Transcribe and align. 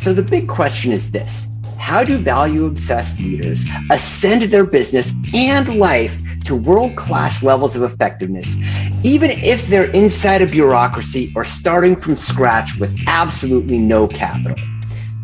So 0.00 0.14
the 0.14 0.22
big 0.22 0.48
question 0.48 0.92
is 0.92 1.10
this 1.10 1.46
How 1.78 2.02
do 2.02 2.16
value 2.16 2.64
obsessed 2.64 3.18
leaders 3.18 3.66
ascend 3.90 4.44
their 4.44 4.64
business 4.64 5.12
and 5.34 5.78
life 5.78 6.16
to 6.46 6.56
world 6.56 6.96
class 6.96 7.42
levels 7.42 7.76
of 7.76 7.82
effectiveness, 7.82 8.56
even 9.04 9.30
if 9.30 9.66
they're 9.66 9.90
inside 9.90 10.40
a 10.40 10.46
bureaucracy 10.46 11.30
or 11.36 11.44
starting 11.44 11.94
from 11.94 12.16
scratch 12.16 12.78
with 12.80 12.98
absolutely 13.06 13.76
no 13.76 14.08
capital? 14.08 14.56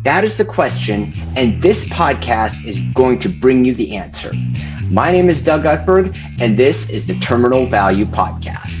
That 0.03 0.23
is 0.23 0.37
the 0.37 0.45
question, 0.45 1.11
and 1.35 1.59
this 1.59 1.85
podcast 1.85 2.63
is 2.63 2.79
going 2.93 3.17
to 3.21 3.29
bring 3.29 3.65
you 3.65 3.73
the 3.73 3.97
answer. 3.97 4.31
My 4.91 5.11
name 5.11 5.27
is 5.27 5.41
Doug 5.41 5.63
Utberg, 5.63 6.15
and 6.39 6.55
this 6.55 6.87
is 6.91 7.07
the 7.07 7.17
Terminal 7.17 7.65
Value 7.65 8.05
Podcast. 8.05 8.77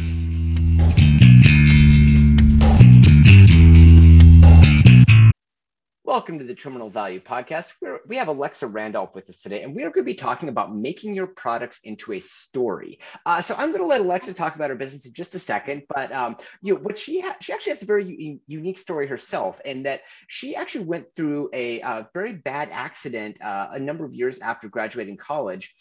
Welcome 6.07 6.39
to 6.39 6.45
the 6.45 6.55
Terminal 6.55 6.89
Value 6.89 7.19
Podcast. 7.19 7.73
We're, 7.81 7.99
we 8.07 8.15
have 8.15 8.29
Alexa 8.29 8.65
Randolph 8.65 9.13
with 9.13 9.29
us 9.29 9.41
today, 9.41 9.63
and 9.63 9.75
we 9.75 9.83
are 9.83 9.89
going 9.89 10.05
to 10.05 10.09
be 10.09 10.15
talking 10.15 10.47
about 10.47 10.73
making 10.73 11.13
your 11.13 11.27
products 11.27 11.81
into 11.83 12.13
a 12.13 12.21
story. 12.21 12.99
Uh, 13.25 13.41
so 13.41 13.53
I'm 13.55 13.71
going 13.71 13.81
to 13.81 13.87
let 13.87 13.99
Alexa 13.99 14.33
talk 14.33 14.55
about 14.55 14.69
her 14.69 14.77
business 14.77 15.05
in 15.05 15.11
just 15.11 15.35
a 15.35 15.39
second, 15.39 15.83
but 15.93 16.13
um, 16.13 16.37
you 16.61 16.75
know 16.75 16.79
what 16.79 16.97
she 16.97 17.19
ha- 17.19 17.35
she 17.41 17.51
actually 17.51 17.73
has 17.73 17.81
a 17.81 17.85
very 17.85 18.05
u- 18.05 18.39
unique 18.47 18.77
story 18.77 19.05
herself, 19.05 19.59
in 19.65 19.83
that 19.83 20.03
she 20.29 20.55
actually 20.55 20.85
went 20.85 21.13
through 21.13 21.49
a 21.51 21.81
uh, 21.81 22.03
very 22.13 22.31
bad 22.31 22.69
accident 22.71 23.37
uh, 23.41 23.67
a 23.73 23.79
number 23.79 24.05
of 24.05 24.13
years 24.13 24.39
after 24.39 24.69
graduating 24.69 25.17
college, 25.17 25.75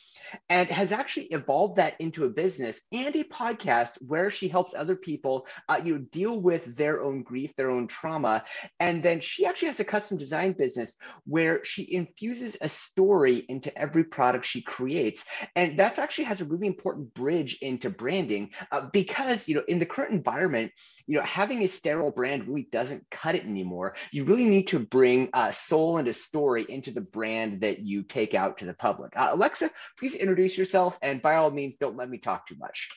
and 0.48 0.68
has 0.70 0.90
actually 0.90 1.26
evolved 1.26 1.76
that 1.76 1.94
into 2.00 2.24
a 2.24 2.28
business 2.28 2.80
and 2.90 3.14
a 3.14 3.22
podcast 3.22 4.02
where 4.02 4.32
she 4.32 4.48
helps 4.48 4.74
other 4.74 4.96
people 4.96 5.46
uh, 5.68 5.80
you 5.84 5.94
know 5.94 6.04
deal 6.10 6.42
with 6.42 6.74
their 6.74 7.00
own 7.00 7.22
grief, 7.22 7.54
their 7.54 7.70
own 7.70 7.86
trauma, 7.86 8.42
and 8.80 9.04
then 9.04 9.20
she 9.20 9.46
actually 9.46 9.68
has 9.68 9.78
a 9.78 9.84
custom 9.84 10.15
design 10.16 10.52
business 10.52 10.96
where 11.24 11.64
she 11.64 11.94
infuses 11.94 12.56
a 12.60 12.68
story 12.68 13.44
into 13.48 13.76
every 13.76 14.04
product 14.04 14.44
she 14.44 14.62
creates. 14.62 15.24
And 15.54 15.78
that 15.78 15.98
actually 15.98 16.24
has 16.24 16.40
a 16.40 16.44
really 16.44 16.66
important 16.66 17.14
bridge 17.14 17.58
into 17.60 17.90
branding 17.90 18.50
uh, 18.72 18.82
because, 18.92 19.48
you 19.48 19.54
know, 19.54 19.64
in 19.68 19.78
the 19.78 19.86
current 19.86 20.12
environment, 20.12 20.72
you 21.06 21.16
know, 21.16 21.22
having 21.22 21.62
a 21.62 21.68
sterile 21.68 22.10
brand 22.10 22.46
really 22.46 22.68
doesn't 22.70 23.04
cut 23.10 23.34
it 23.34 23.44
anymore. 23.44 23.96
You 24.12 24.24
really 24.24 24.48
need 24.48 24.68
to 24.68 24.78
bring 24.78 25.30
uh, 25.32 25.50
soul 25.50 25.98
and 25.98 26.08
a 26.08 26.12
story 26.12 26.66
into 26.68 26.90
the 26.90 27.00
brand 27.00 27.60
that 27.60 27.80
you 27.80 28.02
take 28.02 28.34
out 28.34 28.58
to 28.58 28.66
the 28.66 28.74
public. 28.74 29.16
Uh, 29.16 29.30
Alexa, 29.32 29.70
please 29.98 30.14
introduce 30.14 30.56
yourself. 30.58 30.98
And 31.02 31.22
by 31.22 31.36
all 31.36 31.50
means, 31.50 31.74
don't 31.80 31.96
let 31.96 32.08
me 32.08 32.18
talk 32.18 32.46
too 32.46 32.56
much. 32.58 32.90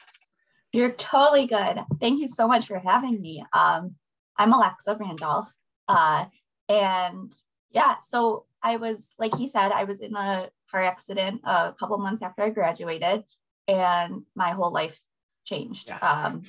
You're 0.71 0.91
totally 0.91 1.47
good. 1.47 1.79
Thank 1.99 2.21
you 2.21 2.27
so 2.27 2.47
much 2.47 2.67
for 2.67 2.77
having 2.79 3.19
me. 3.19 3.43
Um, 3.53 3.95
I'm 4.37 4.53
Alexa 4.53 4.95
Randolph. 4.99 5.47
Uh, 5.87 6.25
and 6.69 7.33
yeah, 7.71 7.95
so 7.99 8.45
I 8.63 8.77
was, 8.77 9.09
like 9.17 9.35
he 9.35 9.47
said, 9.47 9.71
I 9.71 9.83
was 9.83 9.99
in 9.99 10.15
a 10.15 10.49
car 10.71 10.83
accident 10.83 11.41
a 11.43 11.73
couple 11.79 11.97
months 11.97 12.21
after 12.21 12.43
I 12.43 12.49
graduated, 12.49 13.23
and 13.67 14.23
my 14.35 14.51
whole 14.51 14.71
life 14.71 14.99
changed. 15.45 15.89
Yeah. 15.89 15.97
Um, 15.97 16.43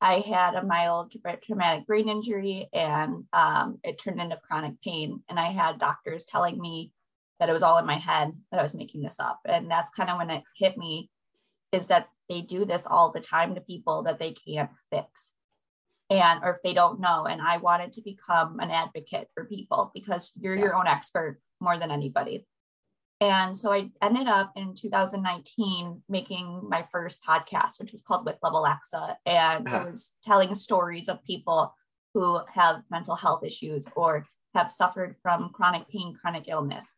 I 0.00 0.18
had 0.18 0.54
a 0.54 0.62
mild 0.62 1.14
traumatic 1.46 1.86
brain 1.86 2.08
injury, 2.08 2.68
and 2.72 3.24
um, 3.32 3.78
it 3.82 3.98
turned 3.98 4.20
into 4.20 4.36
chronic 4.36 4.80
pain. 4.82 5.22
And 5.28 5.40
I 5.40 5.50
had 5.50 5.78
doctors 5.78 6.24
telling 6.24 6.60
me 6.60 6.92
that 7.40 7.48
it 7.48 7.52
was 7.52 7.62
all 7.62 7.78
in 7.78 7.86
my 7.86 7.98
head, 7.98 8.32
that 8.50 8.60
I 8.60 8.62
was 8.62 8.74
making 8.74 9.02
this 9.02 9.18
up. 9.18 9.40
And 9.46 9.70
that's 9.70 9.90
kind 9.96 10.10
of 10.10 10.18
when 10.18 10.30
it 10.30 10.42
hit 10.56 10.76
me 10.76 11.10
is 11.72 11.88
that 11.88 12.08
they 12.28 12.40
do 12.40 12.64
this 12.64 12.86
all 12.86 13.10
the 13.10 13.20
time 13.20 13.54
to 13.54 13.60
people 13.60 14.02
that 14.04 14.18
they 14.18 14.32
can't 14.32 14.70
fix 14.90 15.32
and 16.10 16.40
or 16.42 16.50
if 16.50 16.62
they 16.62 16.74
don't 16.74 17.00
know 17.00 17.24
and 17.24 17.40
i 17.40 17.56
wanted 17.56 17.92
to 17.92 18.02
become 18.02 18.60
an 18.60 18.70
advocate 18.70 19.28
for 19.34 19.44
people 19.44 19.90
because 19.94 20.32
you're 20.38 20.56
yeah. 20.56 20.64
your 20.64 20.76
own 20.76 20.86
expert 20.86 21.40
more 21.60 21.78
than 21.78 21.90
anybody 21.90 22.46
and 23.20 23.58
so 23.58 23.72
i 23.72 23.88
ended 24.02 24.26
up 24.26 24.52
in 24.56 24.74
2019 24.74 26.02
making 26.08 26.60
my 26.68 26.86
first 26.92 27.18
podcast 27.26 27.78
which 27.78 27.92
was 27.92 28.02
called 28.02 28.26
with 28.26 28.36
love 28.42 28.52
alexa 28.52 29.16
and 29.24 29.66
uh-huh. 29.66 29.78
it 29.78 29.90
was 29.90 30.12
telling 30.22 30.54
stories 30.54 31.08
of 31.08 31.22
people 31.24 31.74
who 32.12 32.40
have 32.52 32.82
mental 32.90 33.16
health 33.16 33.42
issues 33.44 33.88
or 33.96 34.26
have 34.54 34.70
suffered 34.70 35.16
from 35.22 35.50
chronic 35.54 35.88
pain 35.88 36.14
chronic 36.20 36.44
illness 36.48 36.96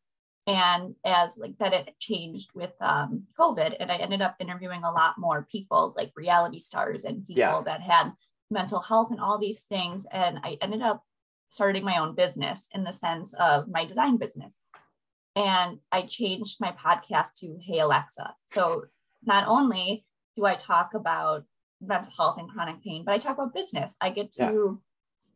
and 0.49 0.95
as 1.05 1.39
like 1.39 1.56
that 1.59 1.72
it 1.72 1.95
changed 2.00 2.50
with 2.55 2.72
um, 2.81 3.22
covid 3.39 3.77
and 3.78 3.93
i 3.93 3.97
ended 3.97 4.21
up 4.21 4.34
interviewing 4.41 4.83
a 4.83 4.93
lot 4.93 5.15
more 5.16 5.47
people 5.50 5.95
like 5.97 6.11
reality 6.16 6.59
stars 6.59 7.05
and 7.05 7.27
people 7.27 7.41
yeah. 7.41 7.62
that 7.65 7.81
had 7.81 8.11
mental 8.51 8.81
health 8.81 9.11
and 9.11 9.21
all 9.21 9.39
these 9.39 9.62
things. 9.62 10.07
And 10.12 10.39
I 10.43 10.59
ended 10.61 10.83
up 10.83 11.03
starting 11.49 11.84
my 11.84 11.99
own 11.99 12.15
business 12.15 12.69
in 12.73 12.84
the 12.84 12.93
sense 12.93 13.34
of 13.34 13.69
my 13.69 13.84
design 13.84 14.17
business. 14.17 14.57
And 15.34 15.79
I 15.93 16.03
changed 16.03 16.61
my 16.61 16.73
podcast 16.73 17.34
to 17.39 17.59
Hey 17.61 17.81
Alexa. 17.81 18.34
So 18.47 18.87
not 19.25 19.47
only 19.47 20.07
do 20.37 20.45
I 20.45 20.55
talk 20.55 20.95
about 20.95 21.45
mental 21.81 22.12
health 22.17 22.39
and 22.39 22.49
chronic 22.49 22.83
pain, 22.83 23.05
but 23.05 23.12
I 23.12 23.19
talk 23.19 23.39
about 23.39 23.55
business. 23.55 23.95
I 24.01 24.11
get 24.11 24.33
to, 24.33 24.43
yeah. 24.43 24.73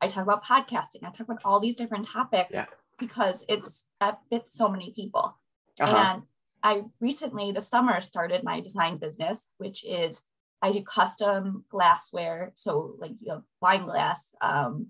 I 0.01 0.09
talk 0.09 0.23
about 0.23 0.45
podcasting. 0.45 1.03
I 1.03 1.11
talk 1.11 1.21
about 1.21 1.41
all 1.45 1.61
these 1.61 1.77
different 1.77 2.07
topics 2.07 2.51
yeah. 2.53 2.67
because 2.99 3.45
it's 3.49 3.87
that 4.01 4.21
fits 4.31 4.55
so 4.55 4.69
many 4.69 4.93
people. 4.93 5.37
Uh-huh. 5.79 5.97
And 5.97 6.23
I 6.63 6.85
recently, 7.01 7.53
this 7.53 7.69
summer, 7.69 8.01
started 8.01 8.43
my 8.43 8.61
design 8.61 8.99
business, 8.99 9.49
which 9.59 9.85
is 9.85 10.23
I 10.63 10.73
do 10.73 10.83
custom 10.83 11.65
glassware. 11.71 12.53
So 12.55 12.95
like 12.99 13.13
you 13.21 13.29
know, 13.29 13.43
wine 13.61 13.87
glass, 13.87 14.35
um, 14.41 14.89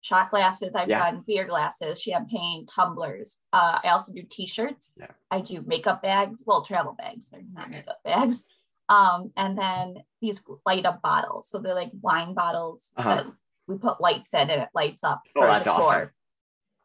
shot 0.00 0.30
glasses. 0.30 0.74
I've 0.74 0.88
yeah. 0.88 1.10
done 1.10 1.24
beer 1.26 1.44
glasses, 1.44 2.00
champagne, 2.00 2.66
tumblers. 2.66 3.36
Uh, 3.52 3.78
I 3.82 3.88
also 3.88 4.12
do 4.12 4.22
t-shirts. 4.22 4.94
Yeah. 4.96 5.06
I 5.30 5.40
do 5.40 5.62
makeup 5.66 6.02
bags. 6.02 6.42
Well, 6.46 6.62
travel 6.62 6.94
bags. 6.96 7.28
They're 7.30 7.42
not 7.52 7.70
makeup 7.70 8.00
bags. 8.04 8.44
Um, 8.88 9.32
and 9.36 9.58
then 9.58 9.96
these 10.22 10.40
light 10.64 10.86
up 10.86 11.02
bottles. 11.02 11.48
So 11.50 11.58
they're 11.58 11.74
like 11.74 11.90
wine 12.00 12.34
bottles 12.34 12.90
uh-huh. 12.96 13.14
that 13.16 13.26
we 13.66 13.76
put 13.76 14.00
lights 14.00 14.32
in 14.32 14.48
and 14.48 14.62
it 14.62 14.68
lights 14.74 15.04
up. 15.04 15.22
Oh, 15.36 15.42
that's 15.42 15.64
decor. 15.64 15.82
awesome. 15.82 16.10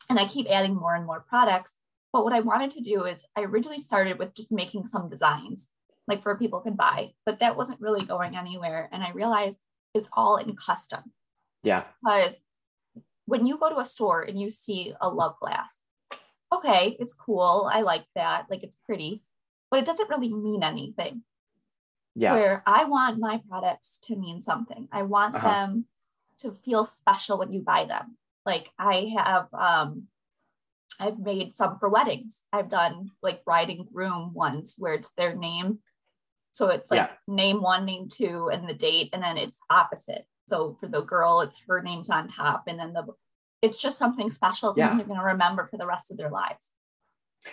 And 0.10 0.20
I 0.20 0.25
keep 0.25 0.48
adding 0.50 0.75
more 0.75 0.96
and 0.96 1.06
more 1.06 1.22
products. 1.22 1.74
But 2.12 2.25
what 2.25 2.34
I 2.34 2.42
wanted 2.42 2.72
to 2.72 2.81
do 2.81 3.06
is 3.06 3.25
I 3.36 3.42
originally 3.42 3.80
started 3.80 4.20
with 4.20 4.36
just 4.36 4.52
making 4.52 4.86
some 4.86 5.10
designs 5.10 5.70
like 6.08 6.22
for 6.22 6.36
people 6.36 6.59
can 6.59 6.75
buy, 6.75 7.12
but 7.25 7.40
that 7.40 7.56
wasn't 7.56 7.80
really 7.80 8.06
going 8.06 8.36
anywhere. 8.36 8.90
And 8.91 9.03
I 9.03 9.12
realized 9.12 9.59
it's 9.94 10.09
all 10.14 10.38
in 10.38 10.56
custom. 10.56 11.12
Yeah. 11.64 11.84
Because 12.03 12.38
when 13.25 13.46
you 13.46 13.58
go 13.58 13.69
to 13.69 13.80
a 13.80 13.86
store 13.86 14.22
and 14.22 14.40
you 14.40 14.52
see 14.52 14.94
a 15.00 15.09
love 15.09 15.36
glass, 15.40 15.78
okay, 16.52 16.97
it's 17.00 17.13
cool. 17.13 17.69
I 17.72 17.81
like 17.81 18.06
that. 18.16 18.46
Like 18.50 18.63
it's 18.63 18.78
pretty, 18.86 19.24
but 19.72 19.80
it 19.80 19.86
doesn't 19.86 20.09
really 20.09 20.34
mean 20.34 20.63
anything. 20.63 21.24
Yeah. 22.16 22.34
Where 22.34 22.63
I 22.66 22.86
want 22.86 23.19
my 23.19 23.42
products 23.50 23.97
to 24.03 24.16
mean 24.16 24.42
something. 24.42 24.88
I 24.92 25.03
want 25.03 25.36
uh-huh. 25.36 25.50
them 25.50 25.86
to 26.40 26.52
feel 26.52 26.86
special 26.86 27.40
when 27.40 27.53
you 27.53 27.62
buy 27.62 27.86
them. 27.86 28.18
Like 28.46 28.69
I 28.78 29.13
have 29.18 29.53
um 29.53 30.08
I've 31.00 31.18
made 31.18 31.56
some 31.56 31.80
for 31.80 31.90
weddings. 31.90 32.42
I've 32.52 32.69
done 32.69 33.12
like 33.24 33.46
bride 33.46 33.69
and 33.69 33.92
groom 33.92 34.34
ones 34.34 34.75
where 34.78 34.94
it's 34.94 35.12
their 35.18 35.36
name 35.36 35.80
so 36.53 36.69
it's 36.69 36.91
like 36.91 37.00
yeah. 37.00 37.09
name 37.28 37.64
one, 37.64 37.84
name 37.84 38.08
two, 38.08 38.50
and 38.53 38.69
the 38.69 38.75
date, 38.75 39.09
and 39.12 39.24
then 39.24 39.38
it's 39.38 39.58
opposite. 39.72 40.28
So 40.47 40.78
for 40.80 40.88
the 40.88 41.02
girl, 41.02 41.41
it's 41.41 41.59
her 41.68 41.81
name's 41.81 42.12
on 42.12 42.28
top, 42.28 42.66
and 42.68 42.80
then 42.80 42.94
the 42.94 43.08
it's 43.64 43.81
just 43.81 43.97
something 43.97 44.30
special, 44.30 44.69
something 44.69 44.84
yeah. 44.84 44.96
they're 44.96 45.08
going 45.08 45.19
to 45.19 45.25
remember 45.25 45.66
for 45.66 45.78
the 45.78 45.88
rest 45.88 46.12
of 46.12 46.18
their 46.18 46.30
lives, 46.30 46.69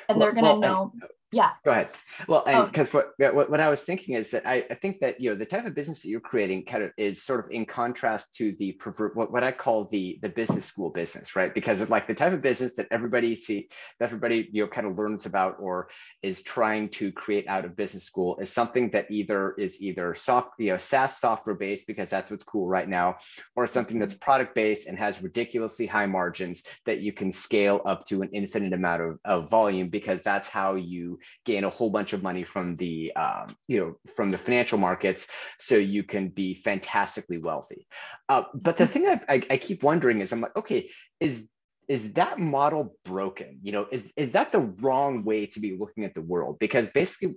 and 0.06 0.19
well, 0.19 0.27
they're 0.27 0.34
going 0.34 0.55
to 0.55 0.60
well, 0.60 0.93
know 1.00 1.09
yeah. 1.33 1.51
Go 1.65 1.71
ahead. 1.71 1.91
Well 2.27 2.45
and 2.47 2.67
because 2.67 2.89
oh. 2.95 3.05
what, 3.19 3.35
what, 3.35 3.51
what 3.51 3.61
i 3.61 3.69
was 3.69 3.83
thinking 3.83 4.15
is 4.15 4.31
that 4.31 4.47
I, 4.47 4.67
I 4.71 4.75
think 4.75 5.01
that 5.01 5.21
you 5.21 5.31
know 5.31 5.37
the 5.37 5.47
type 5.47 5.67
of 5.67 5.75
business 5.75 6.03
that 6.03 6.09
you're 6.09 6.21
creating 6.21 6.65
kind 6.65 6.83
of 6.83 6.93
is 6.97 7.23
sort 7.23 7.45
of 7.45 7.51
in 7.51 7.67
contrast 7.67 8.34
to 8.37 8.53
the 8.53 8.78
what, 9.15 9.31
what 9.31 9.45
i 9.45 9.53
call 9.53 9.84
the 9.84 10.19
the 10.22 10.28
business 10.28 10.65
school 10.65 10.91
business 10.91 11.37
right? 11.37 11.54
Because 11.54 11.81
of 11.81 11.91
like 11.91 12.07
the 12.07 12.15
type 12.15 12.33
of 12.33 12.43
business 12.43 12.75
that 12.75 12.89
everybody 12.91 13.37
see 13.37 13.69
that 13.99 14.07
everybody 14.07 14.49
you 14.53 14.63
know 14.63 14.69
kind 14.69 14.87
of 14.87 14.99
learns 14.99 15.27
about 15.27 15.57
or 15.60 15.89
is 16.22 16.43
trying 16.43 16.89
to 16.91 17.13
create 17.13 17.47
out 17.49 17.65
of 17.65 17.77
business 17.77 18.04
school 18.04 18.37
is 18.39 18.53
something 18.53 18.91
that 18.91 19.10
either 19.10 19.54
is 19.59 19.81
either 19.81 20.15
soft 20.15 20.51
you 20.59 20.71
know 20.71 20.78
saas 20.78 21.16
software 21.16 21.57
based 21.57 21.87
because 21.87 22.10
that's 22.10 22.31
what's 22.31 22.45
cool 22.45 22.66
right 22.66 22.89
now 22.89 23.16
or 23.57 23.66
something 23.66 23.99
that's 23.99 24.15
mm-hmm. 24.15 24.25
product 24.25 24.54
based 24.54 24.87
and 24.87 24.99
has 24.99 25.22
ridiculously 25.22 25.87
high 25.87 26.07
margins 26.07 26.63
that 26.87 27.01
you 27.01 27.13
can 27.13 27.31
scale 27.31 27.81
up 27.84 28.04
to 28.07 28.22
an 28.22 28.31
infinite 28.33 28.72
amount 28.72 29.03
of, 29.03 29.19
of 29.25 29.51
volume 29.51 29.89
because 29.89 30.22
that's 30.22 30.49
how 30.49 30.75
you 30.75 31.20
gain 31.45 31.65
a 31.65 31.71
whole 31.71 31.91
bunch 31.91 32.13
of 32.13 32.22
money 32.22 32.45
from 32.45 32.77
the 32.77 33.13
um, 33.17 33.55
you 33.69 33.78
know 33.78 33.95
from 34.15 34.31
the 34.31 34.39
financial 34.39 34.78
markets 34.78 35.27
so 35.59 35.77
you 35.77 36.03
can 36.03 36.28
be 36.28 36.55
fantastically 36.55 37.39
wealthy 37.39 37.87
uh, 38.28 38.45
but 38.55 38.77
the 38.77 38.87
thing 38.87 39.07
I, 39.07 39.21
I, 39.28 39.43
I 39.51 39.57
keep 39.57 39.83
wondering 39.83 40.21
is 40.21 40.33
i'm 40.33 40.41
like 40.41 40.57
okay 40.57 40.91
is 41.19 41.47
is 41.89 42.13
that 42.13 42.39
model 42.39 42.97
broken 43.05 43.59
you 43.63 43.72
know 43.72 43.87
is, 43.91 44.11
is 44.17 44.31
that 44.31 44.53
the 44.53 44.61
wrong 44.61 45.25
way 45.25 45.47
to 45.47 45.61
be 45.61 45.77
looking 45.77 46.05
at 46.05 46.15
the 46.15 46.22
world 46.22 46.59
because 46.59 46.89
basically 46.89 47.34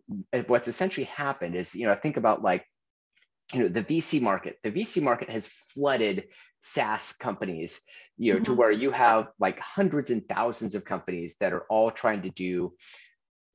what's 0.47 0.67
essentially 0.67 1.05
happened 1.05 1.55
is 1.55 1.73
you 1.73 1.87
know 1.87 1.95
think 1.95 2.17
about 2.17 2.41
like 2.41 2.65
you 3.53 3.59
know 3.59 3.67
the 3.67 3.83
VC 3.83 4.21
market. 4.21 4.57
The 4.63 4.71
VC 4.71 5.01
market 5.01 5.29
has 5.29 5.47
flooded 5.47 6.25
SaaS 6.61 7.13
companies, 7.13 7.81
you 8.17 8.33
know, 8.33 8.37
mm-hmm. 8.37 8.45
to 8.45 8.53
where 8.53 8.71
you 8.71 8.91
have 8.91 9.27
like 9.39 9.59
hundreds 9.59 10.11
and 10.11 10.27
thousands 10.27 10.75
of 10.75 10.85
companies 10.85 11.35
that 11.39 11.53
are 11.53 11.65
all 11.69 11.91
trying 11.91 12.21
to 12.23 12.29
do 12.29 12.73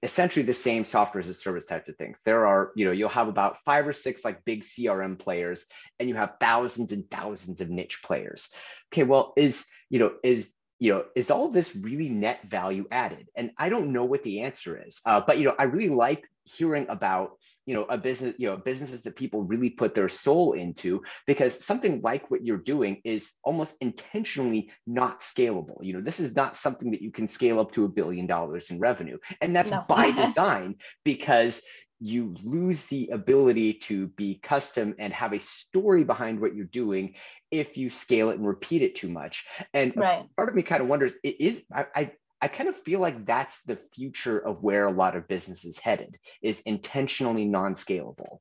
essentially 0.02 0.44
the 0.44 0.52
same 0.52 0.84
software 0.84 1.20
as 1.20 1.28
a 1.28 1.34
service 1.34 1.64
types 1.64 1.88
of 1.88 1.96
things. 1.96 2.18
There 2.24 2.46
are, 2.46 2.72
you 2.76 2.84
know, 2.84 2.92
you'll 2.92 3.08
have 3.08 3.28
about 3.28 3.58
five 3.64 3.86
or 3.86 3.92
six 3.92 4.24
like 4.24 4.44
big 4.44 4.62
CRM 4.62 5.18
players, 5.18 5.66
and 5.98 6.08
you 6.08 6.14
have 6.14 6.34
thousands 6.40 6.92
and 6.92 7.10
thousands 7.10 7.60
of 7.60 7.68
niche 7.68 8.00
players. 8.02 8.48
Okay, 8.92 9.02
well, 9.02 9.32
is 9.36 9.64
you 9.90 9.98
know, 9.98 10.14
is 10.22 10.50
you 10.78 10.92
know, 10.92 11.04
is 11.16 11.30
all 11.30 11.48
this 11.48 11.74
really 11.74 12.08
net 12.08 12.46
value 12.46 12.86
added? 12.90 13.28
And 13.34 13.50
I 13.58 13.68
don't 13.68 13.92
know 13.92 14.04
what 14.04 14.22
the 14.22 14.42
answer 14.42 14.80
is, 14.86 15.00
uh, 15.04 15.20
but 15.26 15.38
you 15.38 15.44
know, 15.44 15.54
I 15.58 15.64
really 15.64 15.88
like 15.88 16.24
hearing 16.52 16.86
about 16.88 17.32
you 17.66 17.74
know 17.74 17.84
a 17.84 17.98
business 17.98 18.34
you 18.38 18.48
know 18.48 18.56
businesses 18.56 19.02
that 19.02 19.16
people 19.16 19.42
really 19.42 19.70
put 19.70 19.94
their 19.94 20.08
soul 20.08 20.52
into 20.52 21.02
because 21.26 21.64
something 21.64 22.00
like 22.02 22.30
what 22.30 22.44
you're 22.44 22.56
doing 22.56 23.00
is 23.04 23.32
almost 23.44 23.76
intentionally 23.80 24.70
not 24.86 25.20
scalable 25.20 25.76
you 25.82 25.92
know 25.92 26.00
this 26.00 26.20
is 26.20 26.34
not 26.34 26.56
something 26.56 26.90
that 26.90 27.02
you 27.02 27.10
can 27.10 27.28
scale 27.28 27.60
up 27.60 27.72
to 27.72 27.84
a 27.84 27.88
billion 27.88 28.26
dollars 28.26 28.70
in 28.70 28.78
revenue 28.78 29.18
and 29.40 29.54
that's 29.54 29.70
no. 29.70 29.84
by 29.88 30.10
design 30.26 30.74
because 31.04 31.60
you 32.00 32.36
lose 32.42 32.82
the 32.84 33.08
ability 33.12 33.74
to 33.74 34.06
be 34.08 34.38
custom 34.42 34.94
and 34.98 35.12
have 35.12 35.32
a 35.32 35.38
story 35.38 36.04
behind 36.04 36.40
what 36.40 36.54
you're 36.54 36.66
doing 36.66 37.14
if 37.50 37.76
you 37.76 37.90
scale 37.90 38.30
it 38.30 38.38
and 38.38 38.46
repeat 38.46 38.82
it 38.82 38.94
too 38.94 39.08
much. 39.08 39.46
And 39.74 39.96
right. 39.96 40.24
part 40.36 40.48
of 40.48 40.54
me 40.54 40.62
kind 40.62 40.82
of 40.82 40.88
wonders, 40.88 41.14
it 41.24 41.40
is 41.40 41.62
I, 41.74 41.86
I 41.94 42.12
I 42.40 42.48
kind 42.48 42.68
of 42.68 42.76
feel 42.76 43.00
like 43.00 43.26
that's 43.26 43.60
the 43.62 43.76
future 43.76 44.38
of 44.38 44.62
where 44.62 44.86
a 44.86 44.92
lot 44.92 45.16
of 45.16 45.26
business 45.26 45.64
is 45.64 45.78
headed 45.78 46.16
is 46.40 46.60
intentionally 46.60 47.44
non-scalable. 47.44 48.38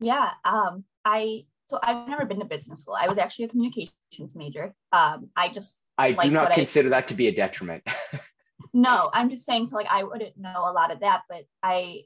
Yeah. 0.00 0.30
Um, 0.44 0.84
I 1.04 1.44
so 1.68 1.78
I've 1.82 2.08
never 2.08 2.26
been 2.26 2.40
to 2.40 2.44
business 2.44 2.80
school. 2.80 2.96
I 3.00 3.08
was 3.08 3.18
actually 3.18 3.46
a 3.46 3.48
communications 3.48 4.34
major. 4.34 4.74
Um, 4.92 5.30
I 5.36 5.48
just 5.48 5.76
I 5.96 6.12
do 6.12 6.30
not 6.30 6.52
consider 6.52 6.88
I, 6.88 7.00
that 7.00 7.08
to 7.08 7.14
be 7.14 7.28
a 7.28 7.32
detriment. 7.32 7.84
no, 8.74 9.08
I'm 9.12 9.30
just 9.30 9.46
saying 9.46 9.68
so 9.68 9.76
like 9.76 9.86
I 9.90 10.02
wouldn't 10.02 10.36
know 10.36 10.68
a 10.68 10.72
lot 10.72 10.90
of 10.90 11.00
that, 11.00 11.22
but 11.28 11.44
I 11.62 12.02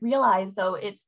realize 0.00 0.54
though 0.54 0.74
it's 0.74 1.04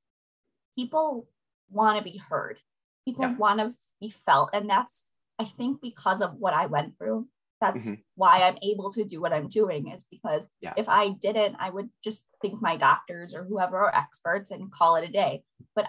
people 0.76 1.28
want 1.70 1.98
to 1.98 2.04
be 2.04 2.18
heard. 2.18 2.58
People 3.04 3.24
yeah. 3.24 3.36
want 3.36 3.58
to 3.58 3.72
be 4.00 4.08
felt. 4.08 4.50
And 4.52 4.70
that's 4.70 5.04
I 5.38 5.44
think 5.44 5.80
because 5.80 6.20
of 6.20 6.34
what 6.34 6.54
I 6.54 6.66
went 6.66 6.96
through. 6.98 7.26
That's 7.62 7.86
mm-hmm. 7.86 8.00
why 8.16 8.42
I'm 8.42 8.58
able 8.60 8.92
to 8.92 9.04
do 9.04 9.20
what 9.20 9.32
I'm 9.32 9.48
doing 9.48 9.92
is 9.92 10.04
because 10.10 10.48
yeah. 10.60 10.74
if 10.76 10.88
I 10.88 11.10
didn't, 11.10 11.54
I 11.60 11.70
would 11.70 11.90
just 12.02 12.24
think 12.42 12.60
my 12.60 12.76
doctors 12.76 13.34
or 13.34 13.44
whoever 13.44 13.78
are 13.78 13.94
experts 13.94 14.50
and 14.50 14.72
call 14.72 14.96
it 14.96 15.08
a 15.08 15.12
day. 15.12 15.44
But 15.76 15.86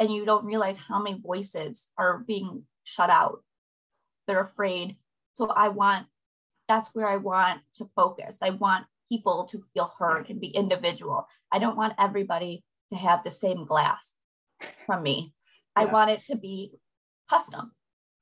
and 0.00 0.12
you 0.12 0.24
don't 0.24 0.44
realize 0.44 0.76
how 0.76 1.00
many 1.00 1.20
voices 1.20 1.86
are 1.96 2.24
being 2.26 2.64
shut 2.82 3.10
out. 3.10 3.44
They're 4.26 4.42
afraid. 4.42 4.96
So 5.36 5.46
I 5.50 5.68
want 5.68 6.06
that's 6.66 6.90
where 6.94 7.08
I 7.08 7.18
want 7.18 7.60
to 7.76 7.88
focus. 7.94 8.38
I 8.42 8.50
want 8.50 8.86
people 9.08 9.44
to 9.52 9.62
feel 9.72 9.92
heard 9.96 10.28
and 10.28 10.40
be 10.40 10.48
individual. 10.48 11.28
I 11.52 11.60
don't 11.60 11.76
want 11.76 11.92
everybody 11.96 12.64
to 12.92 12.98
have 12.98 13.22
the 13.22 13.30
same 13.30 13.66
glass 13.66 14.14
from 14.84 15.04
me. 15.04 15.32
Yeah. 15.76 15.82
I 15.82 15.84
want 15.84 16.10
it 16.10 16.24
to 16.24 16.36
be 16.36 16.72
custom 17.30 17.70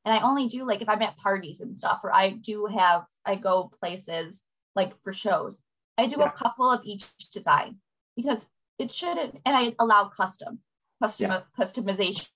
and 0.05 0.15
I 0.15 0.21
only 0.21 0.49
do 0.49 0.67
like 0.67 0.83
if 0.83 0.89
I'm 0.89 1.03
at 1.03 1.17
parties 1.17 1.61
and 1.61 1.77
stuff, 1.77 2.01
or 2.03 2.13
I 2.13 2.31
do 2.31 2.67
have 2.67 3.05
I 3.25 3.37
go 3.37 3.71
places 3.81 4.43
like 4.75 4.93
for 5.03 5.13
shows. 5.13 5.59
I 5.99 6.07
do 6.07 6.17
yeah. 6.19 6.27
a 6.27 6.31
couple 6.31 6.71
of 6.71 6.85
each 6.85 7.05
design 7.33 7.77
because 8.17 8.47
it 8.79 8.93
shouldn't, 8.93 9.39
and 9.45 9.57
I 9.57 9.75
allow 9.79 10.05
custom, 10.05 10.61
custom 11.01 11.31
yeah. 11.31 11.41
customization 11.59 12.29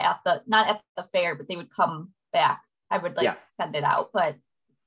at 0.00 0.20
the 0.24 0.42
not 0.46 0.68
at 0.68 0.80
the 0.96 1.04
fair, 1.04 1.34
but 1.34 1.48
they 1.48 1.56
would 1.56 1.70
come 1.70 2.12
back. 2.32 2.62
I 2.90 2.98
would 2.98 3.16
like 3.16 3.24
yeah. 3.24 3.36
send 3.60 3.76
it 3.76 3.84
out, 3.84 4.10
but 4.12 4.36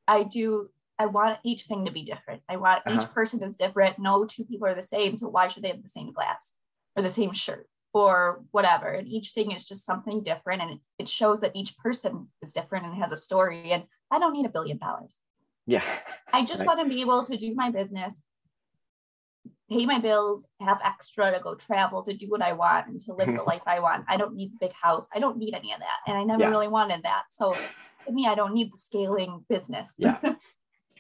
I 0.08 0.24
do. 0.24 0.69
I 1.00 1.06
want 1.06 1.38
each 1.44 1.64
thing 1.64 1.86
to 1.86 1.92
be 1.92 2.02
different. 2.02 2.42
I 2.50 2.58
want 2.58 2.81
uh-huh. 2.86 3.00
each 3.00 3.14
person 3.14 3.44
is 3.44 3.56
different. 3.56 4.00
No 4.00 4.25
two 4.25 4.46
people 4.46 4.68
are 4.68 4.75
the 4.75 4.81
same, 4.81 5.18
so 5.18 5.28
why 5.28 5.48
should 5.48 5.64
they 5.64 5.69
have 5.69 5.84
the 5.84 5.90
same 5.90 6.12
glass 6.12 6.54
or 6.96 7.04
the 7.04 7.10
same 7.10 7.34
shirt? 7.34 7.68
Or 7.94 8.44
whatever. 8.51 8.88
And 8.88 9.07
each 9.07 9.31
thing 9.31 9.51
is 9.51 9.66
just 9.66 9.86
something 9.86 10.24
different. 10.24 10.62
And 10.62 10.80
it 11.00 11.10
shows 11.10 11.42
that 11.42 11.56
each 11.56 11.78
person 11.78 12.28
is 12.42 12.54
different 12.54 12.86
and 12.86 12.95
has 12.95 13.12
a 13.12 13.18
story. 13.18 13.72
And 13.72 13.84
I 14.12 14.19
don't 14.19 14.34
need 14.34 14.45
a 14.45 14.50
billion 14.50 14.78
dollars. 14.78 15.16
Yeah. 15.66 15.84
I 16.31 16.45
just 16.45 16.62
right. 16.62 16.68
want 16.68 16.80
to 16.81 16.94
be 16.94 17.01
able 17.01 17.24
to 17.24 17.36
do 17.36 17.54
my 17.54 17.72
business, 17.72 18.22
pay 19.69 19.86
my 19.86 20.00
bills, 20.00 20.45
have 20.62 20.80
extra 20.84 21.31
to 21.31 21.39
go 21.39 21.56
travel, 21.56 22.04
to 22.04 22.13
do 22.13 22.28
what 22.30 22.42
I 22.42 22.54
want 22.54 22.88
and 22.88 23.01
to 23.01 23.13
live 23.13 23.28
the 23.28 23.44
life 23.48 23.63
I 23.66 23.80
want. 23.80 24.06
I 24.07 24.18
don't 24.18 24.36
need 24.36 24.54
the 24.54 24.68
big 24.68 24.74
house. 24.74 25.07
I 25.13 25.19
don't 25.19 25.38
need 25.38 25.54
any 25.54 25.74
of 25.74 25.80
that. 25.80 26.00
And 26.07 26.18
I 26.18 26.24
never 26.24 26.44
yeah. 26.44 26.50
really 26.50 26.69
wanted 26.69 27.04
that. 27.04 27.24
So 27.31 27.54
to 28.06 28.12
me, 28.12 28.28
I 28.28 28.36
don't 28.36 28.54
need 28.54 28.72
the 28.72 28.78
scaling 28.78 29.45
business. 29.50 29.94
Yeah. 29.98 30.19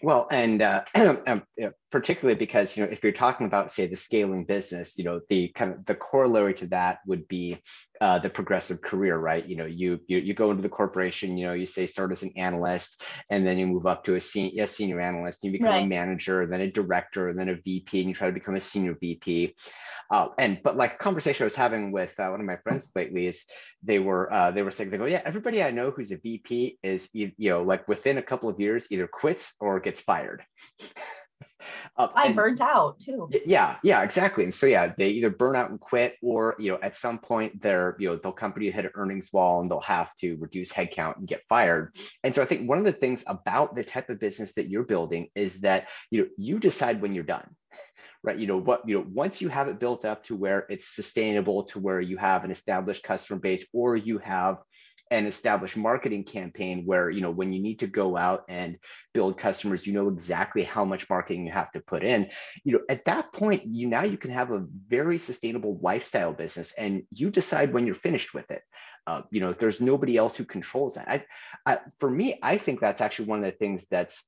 Well, 0.03 0.27
and 0.29 0.61
uh, 0.61 0.83
um, 0.95 1.43
particularly 1.91 2.37
because 2.37 2.75
you 2.75 2.85
know 2.85 2.91
if 2.91 3.03
you're 3.03 3.13
talking 3.13 3.47
about 3.47 3.71
say 3.71 3.87
the 3.87 3.95
scaling 3.95 4.45
business, 4.45 4.97
you 4.97 5.03
know 5.03 5.21
the 5.29 5.49
kind 5.49 5.73
of 5.73 5.85
the 5.85 5.95
corollary 5.95 6.53
to 6.55 6.67
that 6.67 6.99
would 7.05 7.27
be 7.27 7.57
uh, 8.01 8.19
the 8.19 8.29
progressive 8.29 8.81
career, 8.81 9.17
right? 9.17 9.45
You 9.45 9.55
know, 9.55 9.65
you, 9.65 9.99
you 10.07 10.19
you 10.19 10.33
go 10.33 10.51
into 10.51 10.61
the 10.61 10.69
corporation, 10.69 11.37
you 11.37 11.47
know, 11.47 11.53
you 11.53 11.65
say 11.65 11.87
start 11.87 12.11
as 12.11 12.23
an 12.23 12.33
analyst, 12.35 13.01
and 13.31 13.45
then 13.45 13.57
you 13.57 13.67
move 13.67 13.87
up 13.87 14.03
to 14.05 14.15
a 14.15 14.21
senior, 14.21 14.63
a 14.63 14.67
senior 14.67 14.99
analyst, 14.99 15.43
you 15.43 15.51
become 15.51 15.69
right. 15.69 15.83
a 15.83 15.87
manager, 15.87 16.45
then 16.45 16.61
a 16.61 16.71
director, 16.71 17.33
then 17.33 17.49
a 17.49 17.55
VP, 17.55 17.99
and 17.99 18.09
you 18.09 18.15
try 18.15 18.27
to 18.27 18.33
become 18.33 18.55
a 18.55 18.61
senior 18.61 18.95
VP. 18.99 19.55
Uh, 20.09 20.29
and 20.37 20.59
but 20.63 20.77
like 20.77 20.99
conversation 20.99 21.43
I 21.43 21.45
was 21.45 21.55
having 21.55 21.91
with 21.91 22.17
uh, 22.19 22.27
one 22.27 22.39
of 22.39 22.45
my 22.45 22.57
friends 22.57 22.91
lately 22.95 23.27
is 23.27 23.43
they 23.83 23.99
were 23.99 24.31
uh, 24.31 24.51
they 24.51 24.61
were 24.61 24.71
saying 24.71 24.89
they 24.89 24.97
go 24.97 25.05
yeah 25.05 25.21
everybody 25.25 25.61
I 25.61 25.71
know 25.71 25.91
who's 25.91 26.11
a 26.11 26.17
VP 26.17 26.79
is 26.81 27.09
you 27.11 27.31
know 27.37 27.63
like 27.63 27.87
within 27.87 28.17
a 28.17 28.21
couple 28.21 28.47
of 28.47 28.59
years 28.59 28.87
either 28.91 29.07
quits 29.07 29.53
or 29.59 29.79
gets 29.79 30.01
fired. 30.01 30.43
Uh, 31.97 32.09
I 32.13 32.31
burned 32.31 32.61
out 32.61 32.99
too. 32.99 33.29
Yeah, 33.45 33.77
yeah, 33.81 34.03
exactly. 34.03 34.43
And 34.43 34.53
so 34.53 34.67
yeah, 34.67 34.93
they 34.97 35.09
either 35.09 35.31
burn 35.31 35.55
out 35.55 35.71
and 35.71 35.79
quit, 35.79 36.15
or 36.21 36.55
you 36.59 36.71
know, 36.71 36.79
at 36.81 36.95
some 36.95 37.17
point 37.17 37.61
they're 37.61 37.95
you 37.99 38.09
know 38.09 38.15
they'll 38.17 38.31
company 38.31 38.69
hit 38.69 38.85
an 38.85 38.91
earnings 38.93 39.33
wall 39.33 39.61
and 39.61 39.71
they'll 39.71 39.79
have 39.81 40.15
to 40.17 40.35
reduce 40.37 40.71
headcount 40.71 41.17
and 41.17 41.27
get 41.27 41.41
fired. 41.49 41.95
And 42.23 42.35
so 42.35 42.41
I 42.41 42.45
think 42.45 42.69
one 42.69 42.77
of 42.77 42.83
the 42.83 42.91
things 42.91 43.23
about 43.25 43.75
the 43.75 43.83
type 43.83 44.09
of 44.09 44.19
business 44.19 44.53
that 44.53 44.69
you're 44.69 44.83
building 44.83 45.29
is 45.35 45.61
that 45.61 45.87
you 46.11 46.21
know 46.21 46.27
you 46.37 46.59
decide 46.59 47.01
when 47.01 47.13
you're 47.13 47.23
done 47.23 47.55
right 48.23 48.37
you 48.37 48.47
know 48.47 48.57
what 48.57 48.87
you 48.87 48.95
know 48.95 49.05
once 49.13 49.41
you 49.41 49.49
have 49.49 49.67
it 49.67 49.79
built 49.79 50.05
up 50.05 50.23
to 50.25 50.35
where 50.35 50.65
it's 50.69 50.95
sustainable 50.95 51.63
to 51.63 51.79
where 51.79 52.01
you 52.01 52.17
have 52.17 52.43
an 52.43 52.51
established 52.51 53.03
customer 53.03 53.39
base 53.39 53.65
or 53.73 53.95
you 53.95 54.17
have 54.19 54.57
an 55.11 55.25
established 55.25 55.77
marketing 55.77 56.23
campaign 56.23 56.83
where 56.85 57.09
you 57.09 57.21
know 57.21 57.31
when 57.31 57.53
you 57.53 57.61
need 57.61 57.79
to 57.79 57.87
go 57.87 58.17
out 58.17 58.43
and 58.49 58.77
build 59.13 59.37
customers 59.37 59.85
you 59.85 59.93
know 59.93 60.09
exactly 60.09 60.63
how 60.63 60.85
much 60.85 61.09
marketing 61.09 61.45
you 61.45 61.51
have 61.51 61.71
to 61.71 61.79
put 61.79 62.03
in. 62.03 62.29
You 62.63 62.73
know 62.73 62.81
at 62.89 63.05
that 63.05 63.33
point 63.33 63.65
you 63.65 63.87
now 63.87 64.03
you 64.03 64.17
can 64.17 64.31
have 64.31 64.51
a 64.51 64.65
very 64.87 65.19
sustainable 65.19 65.79
lifestyle 65.81 66.33
business 66.33 66.73
and 66.77 67.03
you 67.11 67.29
decide 67.29 67.73
when 67.73 67.85
you're 67.85 67.95
finished 67.95 68.33
with 68.33 68.49
it. 68.51 68.61
Uh, 69.05 69.21
you 69.31 69.39
know 69.39 69.53
there's 69.53 69.79
nobody 69.79 70.17
else 70.17 70.35
who 70.35 70.45
controls 70.45 70.95
that. 70.95 71.07
I, 71.07 71.25
I 71.65 71.79
for 71.99 72.09
me 72.09 72.39
i 72.43 72.57
think 72.57 72.79
that's 72.79 73.01
actually 73.01 73.27
one 73.27 73.39
of 73.39 73.45
the 73.45 73.57
things 73.57 73.85
that's 73.89 74.25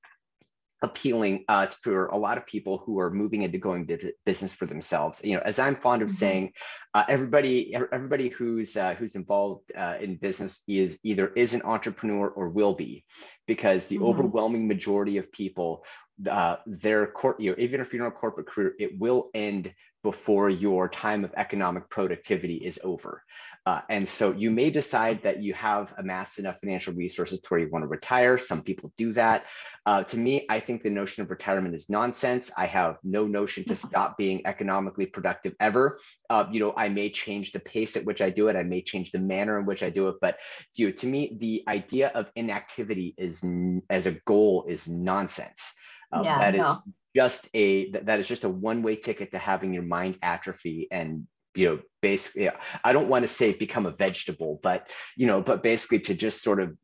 appealing 0.82 1.44
uh, 1.48 1.68
for 1.84 2.08
a 2.08 2.18
lot 2.18 2.38
of 2.38 2.46
people 2.46 2.78
who 2.86 3.00
are 3.00 3.12
moving 3.12 3.42
into 3.42 3.58
going 3.58 3.88
to 3.88 4.14
business 4.26 4.54
for 4.54 4.66
themselves. 4.66 5.22
You 5.24 5.36
know, 5.36 5.42
as 5.44 5.60
I'm 5.60 5.76
fond 5.76 6.02
of 6.02 6.08
mm-hmm. 6.08 6.16
saying, 6.16 6.54
uh, 6.94 7.04
everybody 7.08 7.76
everybody 7.76 8.30
who's 8.30 8.78
uh, 8.78 8.96
who's 8.96 9.16
involved 9.16 9.72
uh, 9.76 9.98
in 10.00 10.16
business 10.16 10.62
is 10.68 11.00
either 11.04 11.28
is 11.36 11.54
an 11.54 11.64
entrepreneur 11.64 12.30
or 12.30 12.50
will 12.50 12.74
be, 12.74 13.06
because 13.48 13.88
the 13.88 13.98
mm-hmm. 13.98 14.06
overwhelming 14.06 14.68
majority 14.68 15.18
of 15.18 15.32
people, 15.32 15.84
uh, 16.30 16.58
their 16.66 17.08
court, 17.08 17.40
you 17.40 17.52
know, 17.52 17.58
even 17.60 17.82
if 17.82 17.94
you're 17.94 18.06
in 18.06 18.12
a 18.12 18.16
corporate 18.16 18.48
career, 18.48 18.74
it 18.80 18.98
will 18.98 19.30
end 19.34 19.74
before 20.02 20.50
your 20.50 20.88
time 20.88 21.26
of 21.26 21.34
economic 21.36 21.90
productivity 21.90 22.56
is 22.56 22.80
over. 22.84 23.24
Uh, 23.66 23.82
and 23.90 24.08
so 24.08 24.32
you 24.32 24.50
may 24.50 24.70
decide 24.70 25.22
that 25.24 25.44
you 25.44 25.54
have 25.54 25.94
amassed 25.98 26.40
enough 26.40 26.60
financial 26.60 26.94
resources 26.94 27.40
to 27.40 27.48
where 27.50 27.60
you 27.60 27.70
want 27.70 27.84
to 27.84 27.88
retire. 27.88 28.38
Some 28.38 28.64
people 28.64 28.92
do 28.98 29.14
that. 29.14 29.46
Uh, 29.86 30.04
to 30.04 30.18
me, 30.18 30.46
I 30.50 30.60
think 30.60 30.82
the 30.82 30.90
notion 30.90 31.24
of 31.24 31.30
retirement 31.30 31.76
is 31.76 31.90
nonsense. 31.90 32.52
I 32.58 32.66
have 32.68 32.98
no 33.04 33.28
notion 33.28 33.64
to 33.66 33.76
stop 33.88 34.18
being 34.18 34.42
economically 34.46 35.06
productive 35.06 35.54
ever. 35.60 36.00
Uh, 36.30 36.46
you 36.52 36.60
know, 36.60 36.74
I 36.76 36.90
may 36.90 37.10
change 37.10 37.52
the 37.52 37.60
pace 37.60 37.96
at 37.96 38.06
which 38.06 38.22
I 38.22 38.30
do 38.30 38.48
it. 38.48 38.56
I 38.56 38.64
may 38.64 38.82
change 38.82 39.12
the 39.12 39.20
manner 39.20 39.60
in 39.60 39.66
which 39.66 39.84
I 39.84 39.90
do 39.90 40.08
it. 40.08 40.16
But 40.22 40.38
you 40.76 40.88
know, 40.88 40.92
to 40.94 41.08
me, 41.08 41.38
the 41.40 41.64
idea 41.68 42.10
of 42.10 42.32
inactivity 42.36 43.14
is 43.18 43.44
as 43.90 44.08
a 44.08 44.18
goal 44.26 44.66
is 44.68 44.88
nonsense. 44.88 45.74
Um, 46.12 46.24
yeah, 46.24 46.40
that 46.40 46.56
no. 46.56 46.62
is 46.62 46.78
just 47.16 47.50
a 47.54 47.92
that 47.92 48.20
is 48.20 48.28
just 48.28 48.44
a 48.44 48.50
one 48.50 48.82
way 48.82 48.96
ticket 48.96 49.32
to 49.32 49.38
having 49.38 49.74
your 49.74 49.84
mind 49.84 50.18
atrophy 50.22 50.88
and 50.92 51.28
you 51.56 51.68
know 51.68 51.80
basically 52.02 52.50
i 52.84 52.94
don't 52.94 53.10
want 53.10 53.24
to 53.24 53.28
say 53.28 53.54
become 53.54 53.86
a 53.86 53.92
vegetable 53.92 54.60
but 54.62 54.90
you 55.16 55.28
know 55.28 55.42
but 55.42 55.64
basically 55.64 56.00
to 56.00 56.14
just 56.14 56.42
sort 56.44 56.60
of 56.60 56.76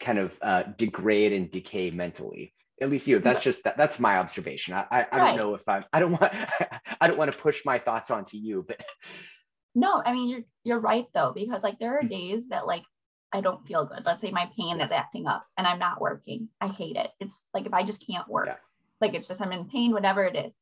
kind 0.00 0.18
of 0.18 0.36
uh, 0.42 0.64
degrade 0.76 1.32
and 1.32 1.50
decay 1.50 1.90
mentally 1.90 2.52
at 2.80 2.90
least 2.90 3.06
you 3.06 3.14
know 3.14 3.20
that's 3.20 3.42
just 3.42 3.62
that, 3.62 3.76
that's 3.76 4.00
my 4.00 4.18
observation 4.18 4.74
i 4.74 4.84
i, 4.90 5.06
I 5.12 5.18
don't 5.18 5.36
know 5.36 5.54
if 5.54 5.68
i'm 5.68 5.84
i 5.92 6.00
don't 6.00 6.12
want 6.12 6.32
i 7.00 7.06
don't 7.06 7.18
want 7.18 7.30
to 7.30 7.38
push 7.38 7.64
my 7.64 7.78
thoughts 7.78 8.10
onto 8.10 8.36
you 8.36 8.64
but 8.66 8.84
no, 9.74 10.02
I 10.04 10.12
mean 10.12 10.28
you're 10.28 10.42
you're 10.64 10.78
right 10.78 11.06
though, 11.14 11.32
because 11.34 11.62
like 11.62 11.78
there 11.78 11.98
are 11.98 12.02
days 12.02 12.48
that 12.48 12.66
like 12.66 12.82
I 13.32 13.40
don't 13.40 13.66
feel 13.66 13.86
good. 13.86 14.02
Let's 14.04 14.20
say 14.20 14.30
my 14.30 14.50
pain 14.56 14.80
is 14.80 14.92
acting 14.92 15.26
up 15.26 15.46
and 15.56 15.66
I'm 15.66 15.78
not 15.78 16.00
working. 16.00 16.48
I 16.60 16.68
hate 16.68 16.96
it. 16.96 17.10
It's 17.18 17.44
like 17.54 17.66
if 17.66 17.72
I 17.72 17.82
just 17.82 18.06
can't 18.06 18.28
work, 18.28 18.46
yeah. 18.46 18.56
like 19.00 19.14
it's 19.14 19.28
just 19.28 19.40
I'm 19.40 19.52
in 19.52 19.68
pain, 19.68 19.92
whatever 19.92 20.24
it 20.24 20.36
is. 20.36 20.52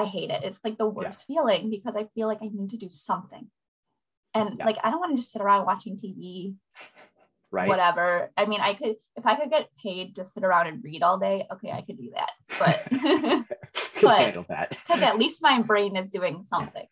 I 0.00 0.04
hate 0.04 0.30
it. 0.30 0.42
It's 0.44 0.60
like 0.64 0.78
the 0.78 0.88
worst 0.88 1.24
yeah. 1.28 1.36
feeling 1.36 1.70
because 1.70 1.96
I 1.96 2.06
feel 2.14 2.26
like 2.26 2.38
I 2.42 2.48
need 2.52 2.70
to 2.70 2.76
do 2.76 2.88
something. 2.90 3.48
And 4.34 4.56
yeah. 4.58 4.64
like 4.64 4.78
I 4.82 4.90
don't 4.90 5.00
want 5.00 5.12
to 5.12 5.20
just 5.20 5.32
sit 5.32 5.42
around 5.42 5.66
watching 5.66 5.96
TV. 5.96 6.54
Right. 7.52 7.68
Whatever. 7.68 8.30
I 8.36 8.46
mean, 8.46 8.60
I 8.60 8.74
could 8.74 8.96
if 9.16 9.26
I 9.26 9.34
could 9.34 9.50
get 9.50 9.68
paid 9.82 10.14
to 10.16 10.24
sit 10.24 10.44
around 10.44 10.68
and 10.68 10.84
read 10.84 11.02
all 11.02 11.18
day, 11.18 11.46
okay, 11.52 11.70
I 11.72 11.82
could 11.82 11.98
do 11.98 12.12
that. 12.14 12.30
But 12.58 12.86
but 14.02 14.70
because 14.70 15.02
at 15.02 15.18
least 15.18 15.42
my 15.42 15.60
brain 15.62 15.96
is 15.96 16.10
doing 16.10 16.44
something. 16.46 16.86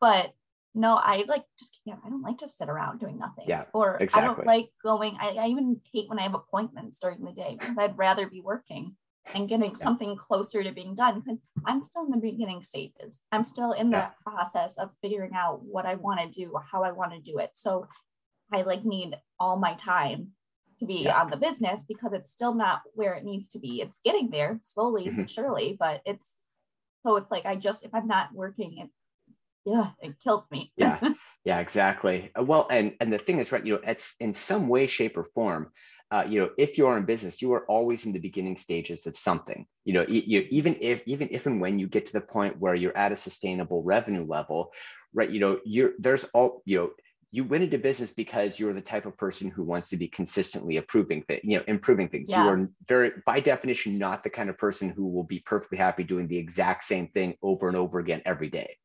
But 0.00 0.32
no, 0.74 0.96
I 0.96 1.24
like 1.28 1.44
just 1.58 1.78
can't. 1.86 2.00
I 2.04 2.08
don't 2.08 2.22
like 2.22 2.38
to 2.38 2.48
sit 2.48 2.68
around 2.68 3.00
doing 3.00 3.18
nothing. 3.18 3.44
Yeah. 3.46 3.64
Or 3.74 3.96
exactly. 3.96 4.22
I 4.22 4.34
don't 4.34 4.46
like 4.46 4.70
going. 4.82 5.18
I, 5.20 5.30
I 5.30 5.46
even 5.48 5.80
hate 5.92 6.08
when 6.08 6.18
I 6.18 6.22
have 6.22 6.34
appointments 6.34 6.98
during 6.98 7.22
the 7.22 7.32
day 7.32 7.56
because 7.58 7.76
I'd 7.76 7.98
rather 7.98 8.28
be 8.28 8.40
working 8.40 8.96
and 9.34 9.48
getting 9.48 9.70
yeah. 9.70 9.76
something 9.76 10.16
closer 10.16 10.62
to 10.62 10.72
being 10.72 10.94
done 10.94 11.20
because 11.20 11.38
I'm 11.66 11.84
still 11.84 12.04
in 12.04 12.10
the 12.10 12.18
beginning 12.18 12.62
stages. 12.62 13.22
I'm 13.32 13.44
still 13.44 13.72
in 13.72 13.90
yeah. 13.90 14.08
the 14.08 14.30
process 14.30 14.78
of 14.78 14.90
figuring 15.02 15.32
out 15.34 15.62
what 15.62 15.86
I 15.86 15.94
want 15.96 16.20
to 16.20 16.28
do, 16.28 16.54
how 16.70 16.82
I 16.82 16.92
want 16.92 17.12
to 17.12 17.20
do 17.20 17.38
it. 17.38 17.50
So 17.54 17.86
I 18.52 18.62
like 18.62 18.84
need 18.84 19.16
all 19.38 19.56
my 19.56 19.74
time 19.74 20.32
to 20.80 20.86
be 20.86 21.04
yeah. 21.04 21.20
on 21.20 21.30
the 21.30 21.36
business 21.36 21.84
because 21.86 22.12
it's 22.12 22.32
still 22.32 22.54
not 22.54 22.80
where 22.94 23.14
it 23.14 23.24
needs 23.24 23.48
to 23.48 23.58
be. 23.58 23.80
It's 23.80 24.00
getting 24.04 24.30
there 24.30 24.60
slowly 24.64 25.06
mm-hmm. 25.06 25.26
surely, 25.26 25.76
but 25.78 26.00
it's 26.04 26.36
so 27.04 27.16
it's 27.16 27.30
like 27.30 27.46
I 27.46 27.56
just 27.56 27.84
if 27.84 27.94
I'm 27.94 28.06
not 28.06 28.32
working, 28.34 28.78
it 28.78 28.90
yeah, 29.64 29.90
it 30.00 30.14
kills 30.22 30.50
me. 30.50 30.72
yeah, 30.76 30.98
yeah, 31.44 31.60
exactly. 31.60 32.30
Uh, 32.38 32.42
well, 32.42 32.66
and 32.70 32.96
and 33.00 33.12
the 33.12 33.18
thing 33.18 33.38
is, 33.38 33.52
right? 33.52 33.64
You 33.64 33.74
know, 33.74 33.80
it's 33.86 34.14
in 34.20 34.32
some 34.32 34.68
way, 34.68 34.86
shape, 34.86 35.16
or 35.16 35.24
form. 35.34 35.70
Uh, 36.10 36.24
you 36.28 36.40
know, 36.40 36.50
if 36.58 36.76
you're 36.76 36.96
in 36.96 37.04
business, 37.04 37.40
you 37.40 37.52
are 37.52 37.64
always 37.66 38.04
in 38.04 38.12
the 38.12 38.18
beginning 38.18 38.56
stages 38.56 39.06
of 39.06 39.16
something. 39.16 39.64
You 39.84 39.92
know, 39.94 40.04
you, 40.08 40.46
even 40.50 40.76
if 40.80 41.02
even 41.06 41.28
if 41.30 41.46
and 41.46 41.60
when 41.60 41.78
you 41.78 41.86
get 41.86 42.06
to 42.06 42.12
the 42.12 42.20
point 42.20 42.58
where 42.58 42.74
you're 42.74 42.96
at 42.96 43.12
a 43.12 43.16
sustainable 43.16 43.82
revenue 43.82 44.26
level, 44.26 44.72
right? 45.12 45.30
You 45.30 45.40
know, 45.40 45.60
you're 45.64 45.92
there's 45.98 46.24
all 46.34 46.62
you 46.64 46.78
know 46.78 46.90
you 47.32 47.44
went 47.44 47.62
into 47.62 47.78
business 47.78 48.10
because 48.10 48.58
you're 48.58 48.72
the 48.72 48.80
type 48.80 49.06
of 49.06 49.16
person 49.16 49.48
who 49.50 49.62
wants 49.62 49.88
to 49.90 49.96
be 49.96 50.08
consistently 50.08 50.76
improving 50.76 51.22
things, 51.22 51.40
you 51.44 51.58
know, 51.58 51.64
improving 51.68 52.08
things. 52.08 52.30
Yeah. 52.30 52.42
You 52.42 52.50
are 52.50 52.68
very, 52.88 53.12
by 53.24 53.38
definition, 53.38 53.98
not 53.98 54.24
the 54.24 54.30
kind 54.30 54.50
of 54.50 54.58
person 54.58 54.90
who 54.90 55.06
will 55.06 55.22
be 55.22 55.38
perfectly 55.38 55.78
happy 55.78 56.02
doing 56.02 56.26
the 56.26 56.38
exact 56.38 56.84
same 56.84 57.06
thing 57.08 57.36
over 57.40 57.68
and 57.68 57.76
over 57.76 58.00
again 58.00 58.20
every 58.26 58.50
day. 58.50 58.76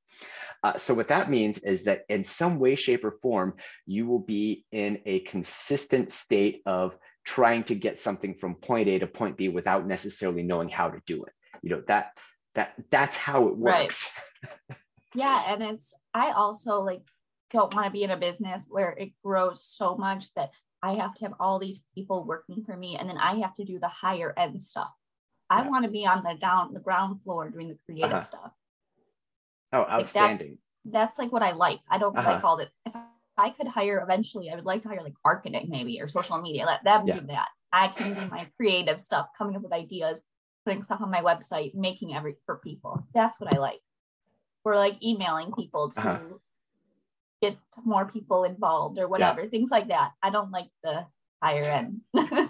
Uh, 0.66 0.76
so 0.78 0.96
what 0.96 1.10
that 1.10 1.30
means 1.30 1.60
is 1.60 1.84
that 1.84 2.06
in 2.10 2.24
some 2.24 2.58
way, 2.58 2.74
shape, 2.74 3.06
or 3.06 3.20
form, 3.22 3.54
you 3.86 4.08
will 4.08 4.18
be 4.18 4.66
in 4.72 5.00
a 5.06 5.20
consistent 5.20 6.12
state 6.12 6.64
of 6.66 6.98
trying 7.24 7.64
to 7.64 7.76
get 7.76 8.00
something 8.00 8.34
from 8.34 8.56
point 8.56 8.90
A 8.90 8.98
to 8.98 9.06
point 9.06 9.38
B 9.38 9.48
without 9.48 9.86
necessarily 9.86 10.42
knowing 10.42 10.68
how 10.68 10.90
to 10.90 11.00
do 11.06 11.24
it. 11.24 11.34
You 11.62 11.70
know 11.70 11.84
that 11.88 12.18
that 12.56 12.74
that's 12.90 13.16
how 13.16 13.48
it 13.48 13.56
works. 13.56 14.12
Right. 14.42 14.80
yeah, 15.14 15.54
and 15.54 15.62
it's 15.62 15.94
I 16.16 16.32
also 16.32 16.82
like 16.82 17.04
don't 17.52 17.72
want 17.76 17.86
to 17.86 17.92
be 17.92 18.02
in 18.02 18.10
a 18.10 18.18
business 18.18 18.66
where 18.68 18.90
it 18.98 19.12
grows 19.24 19.64
so 19.64 19.96
much 19.96 20.34
that 20.34 20.50
I 20.82 20.96
have 20.96 21.14
to 21.14 21.26
have 21.26 21.34
all 21.40 21.60
these 21.60 21.82
people 21.94 22.24
working 22.24 22.64
for 22.66 22.76
me 22.76 22.98
and 22.98 23.08
then 23.08 23.20
I 23.20 23.36
have 23.36 23.54
to 23.56 23.66
do 23.66 23.78
the 23.78 23.88
higher 23.88 24.34
end 24.36 24.64
stuff. 24.64 24.90
I 25.48 25.62
yeah. 25.62 25.70
want 25.70 25.86
to 25.86 25.92
be 25.92 26.08
on 26.08 26.24
the 26.24 26.34
down 26.42 26.74
the 26.74 26.80
ground 26.80 27.22
floor 27.22 27.48
doing 27.52 27.70
the 27.70 27.78
creative 27.86 28.12
uh-huh. 28.12 28.24
stuff. 28.24 28.52
Oh, 29.76 29.92
outstanding. 29.92 30.48
Like 30.48 30.58
that's, 30.86 30.94
that's, 30.94 31.20
like 31.20 31.32
what 31.32 31.44
I 31.44 31.52
like. 31.52 31.80
I 31.90 31.98
don't 31.98 32.18
uh-huh. 32.18 32.32
like 32.32 32.44
all 32.44 32.58
that. 32.58 32.70
If 32.86 32.94
I 33.38 33.50
could 33.50 33.68
hire 33.68 34.02
eventually, 34.02 34.50
I 34.50 34.56
would 34.56 34.66
like 34.66 34.82
to 34.84 34.88
hire 34.88 35.02
like 35.04 35.16
marketing 35.24 35.68
maybe 35.70 36.02
or 36.02 36.08
social 36.08 36.40
media. 36.42 36.66
Let 36.66 36.84
them 36.84 37.08
yeah. 37.08 37.20
do 37.20 37.28
that. 37.28 37.48
I 37.74 37.90
can 37.90 38.14
do 38.14 38.28
my 38.32 38.48
creative 38.58 39.02
stuff, 39.02 39.28
coming 39.38 39.56
up 39.56 39.62
with 39.62 39.74
ideas, 39.74 40.22
putting 40.66 40.84
stuff 40.84 41.02
on 41.02 41.12
my 41.12 41.22
website, 41.22 41.76
making 41.76 42.16
every 42.16 42.36
for 42.46 42.58
people. 42.58 43.06
That's 43.14 43.40
what 43.40 43.54
I 43.54 43.58
like. 43.58 43.82
We're 44.64 44.78
like 44.78 45.04
emailing 45.04 45.52
people 45.52 45.92
to 45.92 46.00
uh-huh 46.00 46.20
get 47.42 47.58
more 47.84 48.06
people 48.06 48.44
involved 48.44 48.98
or 48.98 49.08
whatever, 49.08 49.44
yeah. 49.44 49.50
things 49.50 49.72
like 49.72 49.90
that. 49.90 50.12
I 50.22 50.30
don't 50.30 50.52
like 50.52 50.70
the 50.84 51.06
higher 51.42 51.64
end. 51.64 52.02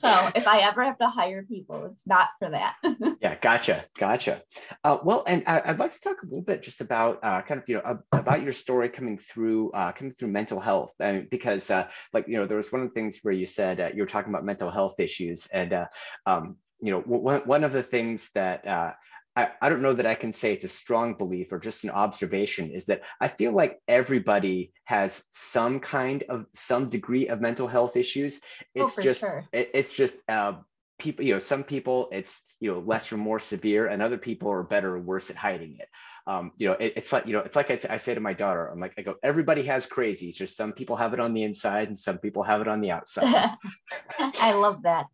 so 0.00 0.30
if 0.34 0.48
I 0.48 0.60
ever 0.60 0.82
have 0.82 0.96
to 0.98 1.08
hire 1.08 1.42
people, 1.42 1.84
it's 1.84 2.06
not 2.06 2.28
for 2.38 2.48
that. 2.48 2.76
yeah, 3.20 3.36
gotcha, 3.40 3.84
gotcha. 3.98 4.42
Uh, 4.82 4.98
well, 5.04 5.24
and 5.26 5.44
I, 5.46 5.70
would 5.70 5.78
like 5.78 5.92
to 5.92 6.00
talk 6.00 6.22
a 6.22 6.26
little 6.26 6.40
bit 6.40 6.62
just 6.62 6.80
about 6.80 7.20
uh, 7.22 7.42
kind 7.42 7.60
of 7.60 7.68
you 7.68 7.74
know 7.76 7.98
about 8.12 8.42
your 8.42 8.54
story 8.54 8.88
coming 8.88 9.18
through 9.18 9.72
uh, 9.72 9.92
coming 9.92 10.14
through 10.14 10.28
mental 10.28 10.58
health, 10.58 10.94
I 11.00 11.12
mean, 11.12 11.28
because 11.30 11.70
uh, 11.70 11.88
like 12.14 12.26
you 12.28 12.38
know 12.38 12.46
there 12.46 12.56
was 12.56 12.72
one 12.72 12.80
of 12.80 12.88
the 12.88 12.94
things 12.94 13.18
where 13.22 13.34
you 13.34 13.44
said 13.44 13.78
uh, 13.78 13.90
you 13.94 14.02
were 14.02 14.06
talking 14.06 14.32
about 14.32 14.44
mental 14.44 14.70
health 14.70 14.98
issues, 14.98 15.46
and 15.48 15.72
uh, 15.74 15.86
um, 16.24 16.56
you 16.80 16.92
know 16.92 17.00
one 17.00 17.40
one 17.40 17.64
of 17.64 17.72
the 17.72 17.82
things 17.82 18.30
that 18.34 18.96
I, 19.36 19.50
I 19.62 19.68
don't 19.68 19.82
know 19.82 19.92
that 19.92 20.06
I 20.06 20.14
can 20.14 20.32
say 20.32 20.52
it's 20.52 20.64
a 20.64 20.68
strong 20.68 21.14
belief 21.14 21.52
or 21.52 21.58
just 21.58 21.84
an 21.84 21.90
observation 21.90 22.70
is 22.70 22.86
that 22.86 23.02
I 23.20 23.28
feel 23.28 23.52
like 23.52 23.80
everybody 23.86 24.72
has 24.84 25.24
some 25.30 25.78
kind 25.78 26.24
of 26.28 26.46
some 26.54 26.88
degree 26.88 27.28
of 27.28 27.40
mental 27.40 27.68
health 27.68 27.96
issues. 27.96 28.40
Oh, 28.42 28.64
it's 28.74 28.98
oh, 28.98 29.02
just 29.02 29.20
sure. 29.20 29.44
it, 29.52 29.70
it's 29.72 29.92
just 29.92 30.16
uh, 30.28 30.54
people 30.98 31.24
you 31.24 31.32
know 31.32 31.38
some 31.38 31.62
people 31.62 32.08
it's 32.12 32.42
you 32.58 32.70
know 32.70 32.80
less 32.80 33.12
or 33.12 33.16
more 33.16 33.38
severe 33.38 33.86
and 33.86 34.02
other 34.02 34.18
people 34.18 34.50
are 34.50 34.62
better 34.64 34.96
or 34.96 35.00
worse 35.00 35.30
at 35.30 35.36
hiding 35.36 35.76
it. 35.78 35.88
Um, 36.26 36.50
you 36.56 36.68
know 36.68 36.74
it, 36.74 36.94
it's 36.96 37.12
like 37.12 37.26
you 37.26 37.32
know 37.32 37.40
it's 37.40 37.56
like 37.56 37.70
I, 37.70 37.76
t- 37.76 37.88
I 37.88 37.98
say 37.98 38.14
to 38.14 38.20
my 38.20 38.32
daughter 38.32 38.66
I'm 38.66 38.80
like 38.80 38.94
I 38.98 39.02
go 39.02 39.14
everybody 39.22 39.62
has 39.64 39.86
crazy. 39.86 40.28
It's 40.30 40.38
just 40.38 40.56
some 40.56 40.72
people 40.72 40.96
have 40.96 41.14
it 41.14 41.20
on 41.20 41.34
the 41.34 41.44
inside 41.44 41.86
and 41.86 41.98
some 41.98 42.18
people 42.18 42.42
have 42.42 42.60
it 42.62 42.68
on 42.68 42.80
the 42.80 42.90
outside. 42.90 43.52
I 44.18 44.54
love 44.54 44.82
that. 44.82 45.06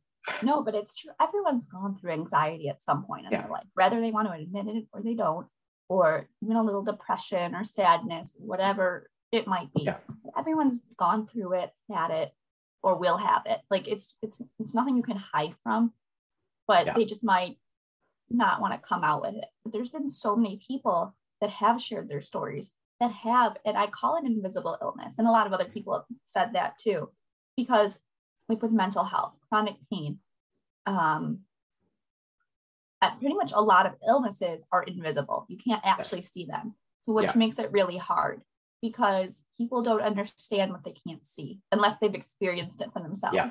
No, 0.43 0.63
but 0.63 0.75
it's 0.75 0.97
true. 0.97 1.13
Everyone's 1.21 1.67
gone 1.67 1.97
through 1.97 2.13
anxiety 2.13 2.69
at 2.69 2.83
some 2.83 3.05
point 3.05 3.27
in 3.27 3.33
yeah. 3.33 3.43
their 3.43 3.51
life, 3.51 3.67
whether 3.75 4.01
they 4.01 4.11
want 4.11 4.29
to 4.29 4.35
admit 4.35 4.67
it 4.75 4.87
or 4.93 5.03
they 5.03 5.15
don't, 5.15 5.47
or 5.89 6.29
even 6.43 6.57
a 6.57 6.63
little 6.63 6.83
depression 6.83 7.55
or 7.55 7.65
sadness, 7.65 8.33
whatever 8.37 9.11
it 9.33 9.47
might 9.47 9.73
be. 9.73 9.85
Yeah. 9.85 9.99
Everyone's 10.37 10.81
gone 10.99 11.27
through 11.27 11.55
it, 11.55 11.71
had 11.93 12.11
it, 12.11 12.33
or 12.83 12.97
will 12.97 13.19
have 13.19 13.43
it. 13.47 13.61
Like 13.71 13.89
it's 13.89 14.17
it's 14.23 14.43
it's 14.59 14.75
nothing 14.75 14.97
you 14.97 15.03
can 15.03 15.17
hide 15.17 15.55
from, 15.63 15.93
but 16.67 16.87
yeah. 16.87 16.95
they 16.95 17.05
just 17.05 17.25
might 17.25 17.57
not 18.31 18.61
want 18.61 18.73
to 18.75 18.89
come 18.89 19.05
out 19.05 19.23
with 19.23 19.35
it. 19.35 19.47
But 19.65 19.73
there's 19.73 19.91
been 19.91 20.11
so 20.11 20.37
many 20.37 20.61
people 20.67 21.15
that 21.41 21.51
have 21.51 21.81
shared 21.81 22.09
their 22.09 22.21
stories 22.21 22.73
that 23.01 23.13
have, 23.13 23.57
and 23.65 23.77
I 23.77 23.89
call 23.89 24.17
it 24.17 24.25
invisible 24.25 24.79
illness. 24.81 25.15
And 25.19 25.29
a 25.29 25.31
lot 25.31 25.47
of 25.47 25.53
other 25.53 25.65
mm. 25.65 25.73
people 25.73 25.93
have 25.95 26.05
said 26.25 26.53
that 26.55 26.79
too, 26.79 27.11
because 27.57 27.99
like 28.49 28.63
with 28.63 28.73
mental 28.73 29.05
health, 29.05 29.35
chronic 29.49 29.77
pain, 29.93 30.19
um, 30.87 31.41
pretty 33.21 33.35
much 33.35 33.53
a 33.55 33.61
lot 33.61 33.87
of 33.87 33.95
illnesses 34.07 34.61
are 34.73 34.83
invisible. 34.83 35.47
You 35.49 35.59
can't 35.59 35.83
actually 35.85 36.21
yes. 36.21 36.33
see 36.33 36.45
them, 36.45 36.75
so 37.05 37.13
which 37.13 37.31
yeah. 37.31 37.39
makes 37.39 37.59
it 37.59 37.73
really 37.73 37.97
hard 37.97 38.43
because 38.83 39.43
people 39.59 39.83
don't 39.83 40.03
understand 40.03 40.73
what 40.73 40.85
they 40.85 40.95
can't 41.07 41.27
see 41.27 41.61
unless 41.73 41.99
they've 41.99 42.15
experienced 42.15 42.81
it 42.83 42.93
for 42.93 43.03
themselves. 43.03 43.37
Yeah. 43.37 43.51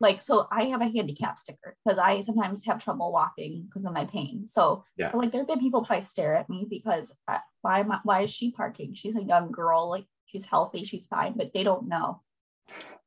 Like, 0.00 0.22
so 0.22 0.48
I 0.50 0.64
have 0.64 0.80
a 0.80 0.88
handicap 0.88 1.38
sticker 1.38 1.76
because 1.84 1.98
I 1.98 2.20
sometimes 2.20 2.64
have 2.66 2.82
trouble 2.82 3.12
walking 3.12 3.66
because 3.66 3.86
of 3.86 3.92
my 3.92 4.04
pain. 4.06 4.46
So, 4.46 4.84
yeah. 4.96 5.12
like, 5.14 5.30
there 5.30 5.40
have 5.42 5.48
been 5.48 5.60
people 5.60 5.84
probably 5.84 6.04
stare 6.04 6.36
at 6.36 6.50
me 6.50 6.66
because 6.68 7.12
uh, 7.28 7.38
why 7.62 7.80
am 7.80 7.92
I, 7.92 8.00
why 8.02 8.22
is 8.22 8.30
she 8.30 8.50
parking? 8.50 8.94
She's 8.94 9.16
a 9.16 9.22
young 9.22 9.52
girl, 9.52 9.88
like 9.88 10.04
she's 10.26 10.44
healthy, 10.44 10.84
she's 10.84 11.06
fine, 11.06 11.34
but 11.36 11.52
they 11.54 11.62
don't 11.62 11.88
know. 11.88 12.22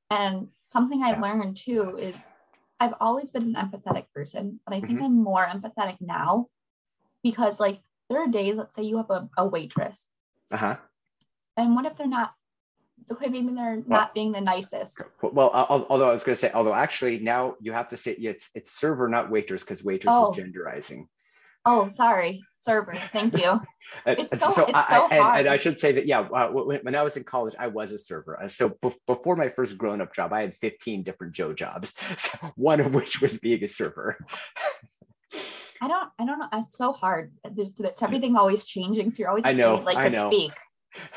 And 0.09 0.47
something 0.67 1.03
I 1.03 1.19
learned 1.19 1.57
too 1.57 1.97
is 1.97 2.27
I've 2.79 2.93
always 2.99 3.31
been 3.31 3.55
an 3.55 3.55
empathetic 3.55 4.05
person, 4.13 4.59
but 4.65 4.75
I 4.75 4.81
think 4.81 4.93
mm-hmm. 4.99 5.05
I'm 5.05 5.23
more 5.23 5.45
empathetic 5.45 5.97
now 5.99 6.47
because 7.23 7.59
like 7.59 7.79
there 8.09 8.21
are 8.23 8.27
days, 8.27 8.55
let's 8.55 8.75
say 8.75 8.83
you 8.83 8.97
have 8.97 9.09
a, 9.09 9.29
a 9.37 9.45
waitress. 9.45 10.05
Uh-huh. 10.51 10.77
And 11.57 11.75
what 11.75 11.85
if 11.85 11.97
they're 11.97 12.07
not 12.07 12.33
okay, 13.11 13.27
maybe 13.27 13.53
they're 13.53 13.83
well, 13.85 14.01
not 14.01 14.13
being 14.13 14.31
the 14.31 14.41
nicest. 14.41 15.01
Well, 15.21 15.49
although 15.89 16.09
I 16.09 16.11
was 16.11 16.23
going 16.23 16.35
to 16.35 16.39
say, 16.39 16.51
although 16.53 16.73
actually 16.73 17.19
now 17.19 17.55
you 17.61 17.71
have 17.71 17.89
to 17.89 17.97
say 17.97 18.11
it's 18.11 18.49
it's 18.53 18.71
server, 18.71 19.07
not 19.07 19.31
waitress, 19.31 19.63
because 19.63 19.83
waitress 19.83 20.13
oh. 20.15 20.31
is 20.31 20.37
genderizing. 20.37 21.07
Oh, 21.65 21.89
sorry 21.89 22.43
server. 22.61 22.93
Thank 23.13 23.37
you. 23.37 23.61
It's 24.05 24.37
so, 24.39 24.51
so, 24.51 24.65
it's 24.65 24.77
I, 24.77 24.83
so 24.89 25.07
hard. 25.07 25.39
And, 25.39 25.49
I 25.49 25.57
should 25.57 25.79
say 25.79 25.91
that, 25.93 26.05
yeah, 26.05 26.21
uh, 26.21 26.49
when, 26.49 26.95
I 26.95 27.03
was 27.03 27.17
in 27.17 27.23
college, 27.23 27.55
I 27.57 27.67
was 27.67 27.91
a 27.91 27.97
server. 27.97 28.41
Uh, 28.41 28.47
so 28.47 28.69
be- 28.81 28.95
before 29.05 29.35
my 29.35 29.49
first 29.49 29.77
grown 29.77 30.01
up 30.01 30.13
job, 30.13 30.33
I 30.33 30.41
had 30.41 30.55
15 30.55 31.03
different 31.03 31.33
Joe 31.33 31.53
jobs, 31.53 31.93
so 32.17 32.51
one 32.55 32.79
of 32.79 32.93
which 32.93 33.21
was 33.21 33.39
being 33.39 33.63
a 33.63 33.67
server. 33.67 34.17
I 35.79 35.87
don't, 35.87 36.09
I 36.19 36.25
don't 36.25 36.39
know. 36.39 36.47
It's 36.53 36.77
so 36.77 36.91
hard. 36.91 37.31
There's, 37.49 37.69
there's 37.77 38.01
everything 38.01 38.35
always 38.35 38.65
changing. 38.65 39.11
So 39.11 39.21
you're 39.21 39.29
always 39.29 39.45
I 39.45 39.53
know, 39.53 39.75
like 39.75 39.97
I 39.97 40.09
to 40.09 40.15
know. 40.15 40.31
speak. 40.31 40.51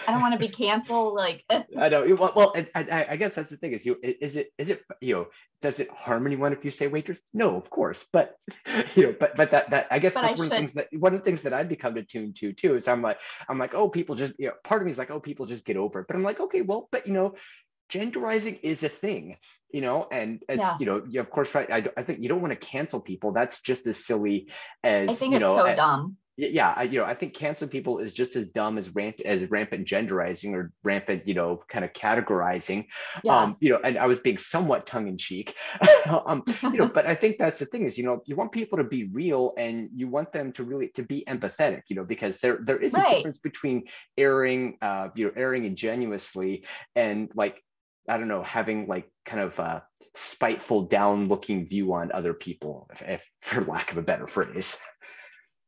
I 0.07 0.13
don't 0.13 0.21
want 0.21 0.35
to 0.35 0.39
be 0.39 0.49
canceled. 0.49 1.15
Like 1.15 1.45
I 1.51 1.89
know. 1.89 2.15
Well, 2.15 2.33
well 2.35 2.55
I, 2.75 3.07
I, 3.11 3.17
guess 3.17 3.35
that's 3.35 3.51
the 3.51 3.57
thing 3.57 3.73
is 3.73 3.85
you 3.85 3.97
is 4.03 4.37
it 4.37 4.53
is 4.59 4.69
it 4.69 4.83
you 5.01 5.15
know 5.15 5.27
does 5.61 5.81
it 5.81 5.91
harm 5.91 6.27
anyone 6.27 6.53
if 6.53 6.65
you 6.65 6.71
say 6.71 6.87
waitress? 6.87 7.21
No, 7.35 7.57
of 7.57 7.69
course, 7.71 8.07
but 8.13 8.37
you 8.95 9.05
know, 9.05 9.15
but 9.19 9.37
but 9.37 9.51
that 9.51 9.71
that 9.71 9.87
I 9.91 9.99
guess 9.99 10.15
but 10.15 10.23
that's 10.23 10.35
I 10.35 10.39
one 10.39 10.39
should. 10.39 10.45
of 10.45 10.51
the 10.51 10.57
things 10.57 10.73
that 10.75 10.89
one 10.99 11.15
of 11.15 11.21
the 11.21 11.25
things 11.25 11.43
that 11.43 11.53
I've 11.53 11.69
become 11.69 11.97
attuned 11.97 12.37
to 12.37 12.53
too 12.53 12.77
is 12.77 12.89
I'm 12.89 13.03
like 13.03 13.19
I'm 13.49 13.59
like 13.59 13.75
oh 13.75 13.89
people 13.89 14.15
just 14.15 14.35
you 14.39 14.49
know 14.49 14.55
part 14.65 14.83
of 14.83 14.87
me 14.87 14.93
is 14.93 14.99
like 14.99 15.11
oh 15.11 15.21
people 15.21 15.47
just 15.47 15.65
get 15.65 15.77
over 15.77 16.01
it, 16.01 16.07
but 16.07 16.17
I'm 16.17 16.23
like 16.23 16.41
okay 16.41 16.63
well 16.63 16.89
but 16.91 17.07
you 17.07 17.13
know 17.13 17.35
genderizing 17.91 18.59
is 18.63 18.85
a 18.85 18.89
thing 18.89 19.37
you 19.73 19.81
know 19.81 20.07
and 20.13 20.43
it's 20.49 20.61
yeah. 20.61 20.77
you 20.79 20.87
know 20.87 21.03
you 21.09 21.21
of 21.21 21.29
course 21.29 21.55
right 21.55 21.71
I, 21.71 21.85
I 21.97 22.03
think 22.05 22.21
you 22.21 22.29
don't 22.29 22.41
want 22.41 22.53
to 22.53 22.57
cancel 22.57 23.01
people 23.01 23.33
that's 23.33 23.61
just 23.61 23.87
as 23.89 24.07
silly 24.07 24.49
as 24.85 25.09
i 25.09 25.13
think 25.13 25.33
you 25.33 25.39
it's 25.39 25.43
know, 25.43 25.57
so 25.57 25.75
dumb 25.75 26.17
yeah 26.37 26.73
I, 26.77 26.85
you 26.85 26.99
know 26.99 27.05
i 27.05 27.15
think 27.15 27.35
canceling 27.35 27.71
people 27.71 27.99
is 27.99 28.13
just 28.13 28.37
as 28.37 28.47
dumb 28.49 28.79
as 28.79 28.95
ramp 28.95 29.21
as 29.25 29.51
rampant 29.51 29.87
genderizing 29.87 30.55
or 30.55 30.73
rampant 30.83 31.27
you 31.27 31.35
know 31.35 31.63
kind 31.69 31.85
of 31.85 31.93
categorizing 31.93 32.87
yeah. 33.25 33.37
um 33.37 33.57
you 33.61 33.71
know 33.71 33.81
and 33.83 33.99
i 33.99 34.07
was 34.07 34.19
being 34.19 34.39
somewhat 34.39 34.87
tongue-in-cheek 34.87 35.55
um 36.07 36.43
you 36.63 36.77
know 36.77 36.89
but 36.95 37.07
i 37.07 37.15
think 37.15 37.37
that's 37.39 37.59
the 37.59 37.67
thing 37.67 37.85
is 37.85 37.99
you 37.99 38.05
know 38.05 38.23
you 38.27 38.37
want 38.37 38.53
people 38.53 38.79
to 38.79 38.85
be 38.85 39.05
real 39.13 39.53
and 39.59 39.91
you 39.95 40.09
want 40.09 40.33
them 40.33 40.53
to 40.53 40.65
really 40.65 40.89
to 40.89 41.03
be 41.03 41.25
empathetic 41.29 41.83
you 41.89 41.97
know 41.97 42.05
because 42.05 42.39
there 42.39 42.59
there 42.65 42.79
is 42.79 42.93
right. 42.93 43.13
a 43.13 43.17
difference 43.17 43.39
between 43.39 43.83
airing 44.17 44.77
uh 44.83 45.09
you 45.15 45.27
know 45.27 45.33
airing 45.37 45.65
ingenuously 45.65 46.65
and 46.95 47.31
like 47.35 47.63
I 48.09 48.19
don't 48.19 48.29
know, 48.29 48.43
having 48.43 48.89
like 48.89 49.09
kind 49.25 49.41
of 49.41 49.57
a 49.61 49.85
spiteful, 50.17 50.83
down 50.83 51.29
looking 51.29 51.69
view 51.69 51.93
on 51.93 52.11
other 52.11 52.35
people, 52.35 52.89
if, 52.93 53.03
if, 53.03 53.31
for 53.43 53.65
lack 53.65 53.93
of 53.93 53.99
a 53.99 54.03
better 54.03 54.27
phrase. 54.27 54.77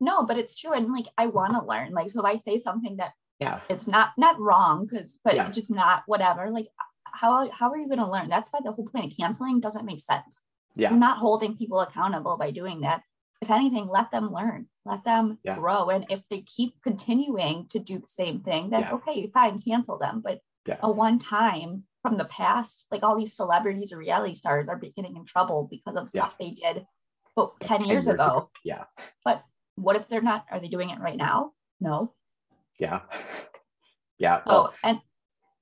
No, 0.03 0.25
but 0.25 0.37
it's 0.37 0.59
true. 0.59 0.73
And 0.73 0.93
like, 0.93 1.07
I 1.17 1.29
want 1.29 1.53
to 1.53 1.65
learn. 1.65 1.93
Like, 1.93 2.11
so 2.11 2.19
if 2.21 2.27
I 2.27 2.37
say 2.37 2.59
something 2.59 2.97
that 2.97 3.13
yeah, 3.39 3.61
it's 3.69 3.87
not 3.87 4.11
not 4.19 4.39
wrong, 4.41 4.87
because 4.87 5.17
but 5.25 5.37
yeah. 5.37 5.49
just 5.51 5.71
not 5.71 6.03
whatever. 6.07 6.51
Like, 6.51 6.67
how 7.05 7.49
how 7.51 7.71
are 7.71 7.79
you 7.79 7.87
going 7.87 8.01
to 8.01 8.11
learn? 8.11 8.29
That's 8.29 8.51
why 8.51 8.61
the 8.65 8.73
whole 8.73 8.89
point 8.89 9.13
of 9.13 9.17
canceling 9.17 9.61
doesn't 9.61 9.87
make 9.87 10.01
sense. 10.01 10.41
Yeah, 10.75 10.91
You're 10.91 10.99
not 10.99 11.19
holding 11.19 11.57
people 11.57 11.81
accountable 11.81 12.37
by 12.37 12.51
doing 12.51 12.81
that. 12.81 13.03
If 13.41 13.51
anything, 13.51 13.87
let 13.87 14.11
them 14.11 14.33
learn, 14.33 14.67
let 14.85 15.05
them 15.05 15.39
yeah. 15.45 15.57
grow. 15.57 15.89
And 15.89 16.05
if 16.09 16.29
they 16.29 16.41
keep 16.41 16.75
continuing 16.83 17.67
to 17.71 17.79
do 17.79 17.99
the 17.99 18.09
same 18.09 18.41
thing, 18.41 18.71
then 18.71 18.81
yeah. 18.81 18.93
okay, 18.95 19.31
fine, 19.33 19.61
cancel 19.61 19.99
them. 19.99 20.21
But 20.25 20.41
a 20.81 20.91
one 20.91 21.19
time 21.21 21.85
from 22.03 22.17
the 22.17 22.25
past, 22.25 22.87
like 22.91 23.05
all 23.05 23.17
these 23.17 23.37
celebrities 23.37 23.93
or 23.93 23.99
reality 23.99 24.35
stars 24.35 24.69
are 24.69 24.77
getting 24.77 25.17
in 25.17 25.25
trouble 25.25 25.69
because 25.71 25.97
of 25.97 26.09
stuff 26.09 26.37
they 26.39 26.51
did 26.51 26.87
oh, 27.37 27.55
but 27.59 27.67
10, 27.67 27.81
10 27.81 27.89
years, 27.89 28.07
years 28.07 28.15
ago. 28.15 28.25
ago. 28.25 28.51
Yeah. 28.65 28.85
But 29.25 29.45
what 29.77 29.97
if 29.97 30.09
they're 30.09 30.21
not, 30.21 30.47
are 30.51 30.61
they 30.61 30.69
doing 30.69 30.91
it 30.91 31.01
right 31.01 31.17
now? 31.17 31.53
No. 31.81 32.13
Yeah. 32.79 33.01
Yeah. 34.19 34.41
Oh, 34.47 34.51
well, 34.51 34.75
and 34.85 35.01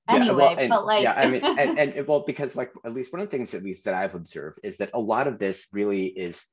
anyway, 0.07 0.27
yeah, 0.27 0.33
well, 0.33 0.55
and, 0.59 0.69
but 0.69 0.85
like, 0.85 1.01
yeah, 1.01 1.13
I 1.13 1.27
mean, 1.27 1.43
and, 1.43 1.79
and 1.97 2.07
well, 2.07 2.23
because 2.27 2.55
like 2.55 2.71
at 2.85 2.93
least 2.93 3.11
one 3.11 3.19
of 3.19 3.27
the 3.27 3.35
things, 3.35 3.55
at 3.55 3.63
least 3.63 3.85
that 3.85 3.95
I've 3.95 4.13
observed, 4.13 4.59
is 4.61 4.77
that 4.77 4.91
a 4.93 4.99
lot 4.99 5.25
of 5.25 5.39
this 5.39 5.65
really 5.71 6.05
is 6.05 6.45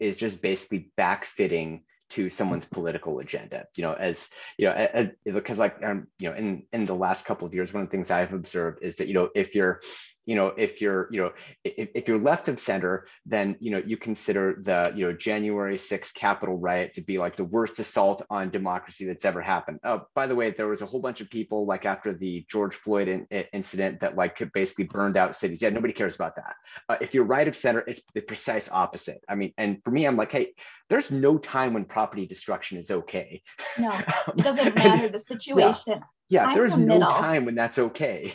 is 0.00 0.16
just 0.16 0.42
basically 0.42 0.92
backfitting 0.96 1.82
to 2.08 2.30
someone's 2.30 2.64
political 2.64 3.18
agenda 3.18 3.66
you 3.74 3.82
know 3.82 3.92
as 3.94 4.28
you 4.58 4.66
know 4.66 5.10
because 5.24 5.58
like 5.58 5.76
um, 5.82 6.06
you 6.18 6.28
know 6.28 6.36
in 6.36 6.62
in 6.72 6.84
the 6.84 6.94
last 6.94 7.24
couple 7.24 7.46
of 7.46 7.54
years 7.54 7.72
one 7.72 7.82
of 7.82 7.88
the 7.88 7.90
things 7.90 8.10
i've 8.10 8.32
observed 8.32 8.78
is 8.82 8.96
that 8.96 9.08
you 9.08 9.14
know 9.14 9.28
if 9.34 9.54
you're 9.54 9.80
you 10.26 10.34
know, 10.34 10.48
if 10.48 10.80
you're, 10.80 11.08
you 11.12 11.22
know, 11.22 11.32
if, 11.64 11.88
if 11.94 12.08
you're 12.08 12.18
left 12.18 12.48
of 12.48 12.58
center, 12.58 13.06
then, 13.24 13.56
you 13.60 13.70
know, 13.70 13.82
you 13.84 13.96
consider 13.96 14.58
the, 14.60 14.92
you 14.94 15.06
know, 15.06 15.12
January 15.12 15.76
6th 15.76 16.12
Capitol 16.14 16.58
riot 16.58 16.94
to 16.94 17.00
be 17.00 17.16
like 17.16 17.36
the 17.36 17.44
worst 17.44 17.78
assault 17.78 18.26
on 18.28 18.50
democracy 18.50 19.06
that's 19.06 19.24
ever 19.24 19.40
happened. 19.40 19.78
Oh, 19.84 20.02
by 20.14 20.26
the 20.26 20.34
way, 20.34 20.50
there 20.50 20.66
was 20.66 20.82
a 20.82 20.86
whole 20.86 21.00
bunch 21.00 21.20
of 21.20 21.30
people 21.30 21.64
like 21.64 21.86
after 21.86 22.12
the 22.12 22.44
George 22.50 22.74
Floyd 22.74 23.06
in, 23.06 23.26
in, 23.30 23.44
incident 23.52 24.00
that 24.00 24.16
like 24.16 24.42
basically 24.52 24.84
burned 24.84 25.16
out 25.16 25.36
cities. 25.36 25.62
Yeah, 25.62 25.70
nobody 25.70 25.92
cares 25.92 26.16
about 26.16 26.34
that. 26.36 26.56
Uh, 26.88 26.96
if 27.00 27.14
you're 27.14 27.24
right 27.24 27.46
of 27.46 27.56
center, 27.56 27.84
it's 27.86 28.02
the 28.14 28.20
precise 28.20 28.68
opposite. 28.70 29.20
I 29.28 29.36
mean, 29.36 29.52
and 29.56 29.80
for 29.84 29.92
me, 29.92 30.06
I'm 30.06 30.16
like, 30.16 30.32
hey, 30.32 30.54
there's 30.90 31.12
no 31.12 31.38
time 31.38 31.72
when 31.72 31.84
property 31.84 32.26
destruction 32.26 32.78
is 32.78 32.90
okay. 32.90 33.42
No, 33.78 33.92
it 34.36 34.42
doesn't 34.42 34.74
matter 34.74 35.08
the 35.08 35.20
situation. 35.20 36.00
Yeah, 36.28 36.48
yeah 36.48 36.54
there 36.54 36.66
is 36.66 36.76
the 36.76 36.84
no 36.84 36.98
time 36.98 37.44
when 37.44 37.54
that's 37.54 37.78
okay. 37.78 38.34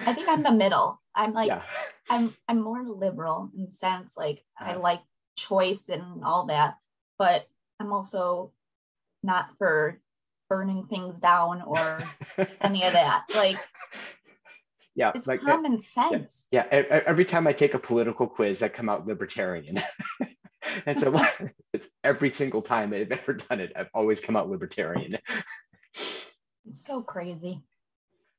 I 0.00 0.12
think 0.12 0.28
I'm 0.28 0.42
the 0.42 0.52
middle. 0.52 1.00
I'm 1.16 1.32
like 1.32 1.48
yeah. 1.48 1.62
I'm 2.10 2.34
I'm 2.48 2.60
more 2.60 2.84
liberal 2.84 3.50
in 3.56 3.66
the 3.66 3.72
sense 3.72 4.16
like 4.16 4.44
I 4.58 4.74
like 4.74 5.00
choice 5.36 5.88
and 5.88 6.24
all 6.24 6.46
that, 6.46 6.76
but 7.18 7.46
I'm 7.80 7.92
also 7.92 8.52
not 9.22 9.50
for 9.58 10.00
burning 10.48 10.86
things 10.86 11.14
down 11.20 11.62
or 11.62 12.02
any 12.60 12.84
of 12.84 12.92
that. 12.92 13.24
Like 13.34 13.56
yeah, 14.94 15.12
it's 15.14 15.26
like 15.26 15.42
common 15.42 15.80
sense. 15.80 16.44
Yeah, 16.50 16.66
yeah, 16.70 17.00
every 17.06 17.24
time 17.24 17.46
I 17.46 17.52
take 17.52 17.74
a 17.74 17.78
political 17.78 18.26
quiz, 18.26 18.62
I 18.62 18.68
come 18.68 18.88
out 18.88 19.06
libertarian. 19.06 19.82
and 20.86 21.00
so 21.00 21.18
it's 21.72 21.88
every 22.04 22.30
single 22.30 22.62
time 22.62 22.92
I've 22.92 23.12
ever 23.12 23.34
done 23.34 23.60
it, 23.60 23.72
I've 23.76 23.90
always 23.92 24.20
come 24.20 24.36
out 24.36 24.48
libertarian. 24.48 25.18
it's 25.94 26.84
so 26.84 27.02
crazy. 27.02 27.62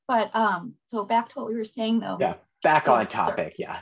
But 0.07 0.33
um, 0.33 0.75
so 0.87 1.03
back 1.03 1.29
to 1.29 1.39
what 1.39 1.49
we 1.49 1.55
were 1.55 1.65
saying 1.65 1.99
though. 1.99 2.17
Yeah, 2.19 2.35
back 2.63 2.85
so, 2.85 2.93
on 2.93 3.07
topic. 3.07 3.55
Yeah. 3.59 3.81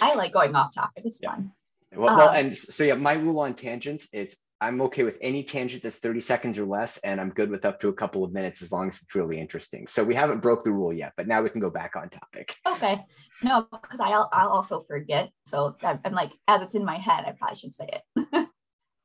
I 0.00 0.14
like 0.14 0.32
going 0.32 0.54
off 0.56 0.74
topic. 0.74 1.04
It's 1.04 1.20
yeah. 1.22 1.30
fun. 1.30 1.52
Well, 1.94 2.08
um, 2.08 2.16
well, 2.16 2.30
and 2.30 2.56
so 2.56 2.82
yeah, 2.84 2.94
my 2.94 3.12
rule 3.12 3.38
on 3.38 3.54
tangents 3.54 4.08
is 4.12 4.36
I'm 4.60 4.80
okay 4.82 5.04
with 5.04 5.16
any 5.20 5.44
tangent 5.44 5.82
that's 5.82 5.98
30 5.98 6.20
seconds 6.20 6.58
or 6.58 6.64
less, 6.64 6.98
and 6.98 7.20
I'm 7.20 7.30
good 7.30 7.50
with 7.50 7.64
up 7.64 7.78
to 7.80 7.88
a 7.88 7.92
couple 7.92 8.24
of 8.24 8.32
minutes 8.32 8.62
as 8.62 8.72
long 8.72 8.88
as 8.88 9.00
it's 9.00 9.14
really 9.14 9.38
interesting. 9.38 9.86
So 9.86 10.02
we 10.02 10.14
haven't 10.14 10.42
broke 10.42 10.64
the 10.64 10.72
rule 10.72 10.92
yet, 10.92 11.12
but 11.16 11.28
now 11.28 11.40
we 11.40 11.50
can 11.50 11.60
go 11.60 11.70
back 11.70 11.94
on 11.94 12.08
topic. 12.10 12.56
Okay. 12.66 13.04
No, 13.42 13.66
because 13.70 14.00
I'll 14.00 14.28
I'll 14.32 14.48
also 14.48 14.82
forget. 14.82 15.30
So 15.46 15.76
I'm 15.82 16.12
like, 16.12 16.32
as 16.48 16.62
it's 16.62 16.74
in 16.74 16.84
my 16.84 16.96
head, 16.96 17.24
I 17.26 17.32
probably 17.32 17.56
should 17.56 17.74
say 17.74 17.88
it. 17.88 18.02
um, 18.34 18.48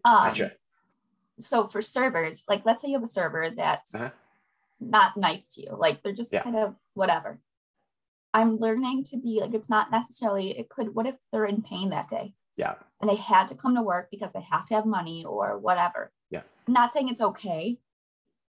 gotcha. 0.03 0.53
So 1.39 1.67
for 1.67 1.81
servers, 1.81 2.43
like 2.49 2.63
let's 2.65 2.81
say 2.81 2.89
you 2.89 2.95
have 2.95 3.03
a 3.03 3.07
server 3.07 3.49
that's 3.55 3.93
uh-huh 3.93 4.09
not 4.81 5.15
nice 5.15 5.53
to 5.53 5.61
you. 5.61 5.77
Like 5.77 6.01
they're 6.01 6.11
just 6.11 6.33
yeah. 6.33 6.43
kind 6.43 6.57
of 6.57 6.75
whatever. 6.93 7.39
I'm 8.33 8.57
learning 8.57 9.03
to 9.05 9.17
be 9.17 9.39
like, 9.41 9.53
it's 9.53 9.69
not 9.69 9.91
necessarily, 9.91 10.57
it 10.57 10.69
could, 10.69 10.95
what 10.95 11.07
if 11.07 11.15
they're 11.31 11.45
in 11.45 11.61
pain 11.61 11.89
that 11.89 12.09
day? 12.09 12.33
Yeah. 12.55 12.75
And 13.01 13.09
they 13.09 13.15
had 13.15 13.47
to 13.49 13.55
come 13.55 13.75
to 13.75 13.81
work 13.81 14.09
because 14.11 14.33
they 14.33 14.45
have 14.49 14.67
to 14.67 14.75
have 14.75 14.85
money 14.85 15.25
or 15.25 15.57
whatever. 15.57 16.11
Yeah. 16.29 16.41
I'm 16.67 16.73
not 16.73 16.93
saying 16.93 17.09
it's 17.09 17.21
okay, 17.21 17.77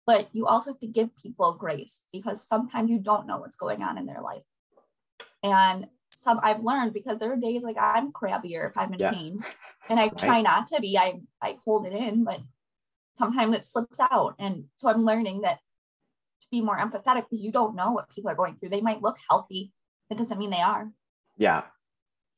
but 0.06 0.28
you 0.32 0.46
also 0.46 0.70
have 0.70 0.80
to 0.80 0.86
give 0.86 1.16
people 1.16 1.52
grace 1.54 2.00
because 2.12 2.46
sometimes 2.46 2.90
you 2.90 2.98
don't 2.98 3.26
know 3.26 3.38
what's 3.38 3.56
going 3.56 3.82
on 3.82 3.98
in 3.98 4.06
their 4.06 4.20
life. 4.22 4.42
And 5.42 5.88
some 6.10 6.40
I've 6.42 6.64
learned 6.64 6.92
because 6.92 7.18
there 7.18 7.32
are 7.32 7.36
days 7.36 7.62
like 7.62 7.76
I'm 7.78 8.12
crabbier 8.12 8.70
if 8.70 8.76
I'm 8.76 8.94
in 8.94 9.00
yeah. 9.00 9.12
pain 9.12 9.44
and 9.88 9.98
I 9.98 10.04
right. 10.06 10.18
try 10.18 10.42
not 10.42 10.68
to 10.68 10.80
be, 10.80 10.96
I, 10.96 11.20
I 11.42 11.56
hold 11.64 11.86
it 11.86 11.92
in, 11.92 12.24
but 12.24 12.40
sometimes 13.16 13.56
it 13.56 13.66
slips 13.66 13.98
out. 14.00 14.34
And 14.38 14.64
so 14.76 14.88
I'm 14.88 15.04
learning 15.04 15.42
that 15.42 15.58
to 16.46 16.56
be 16.56 16.64
more 16.64 16.78
empathetic 16.78 17.24
because 17.28 17.44
you 17.44 17.52
don't 17.52 17.76
know 17.76 17.92
what 17.92 18.10
people 18.10 18.30
are 18.30 18.34
going 18.34 18.56
through. 18.56 18.70
They 18.70 18.80
might 18.80 19.02
look 19.02 19.16
healthy. 19.28 19.72
That 20.08 20.18
doesn't 20.18 20.38
mean 20.38 20.50
they 20.50 20.60
are. 20.60 20.90
Yeah. 21.36 21.62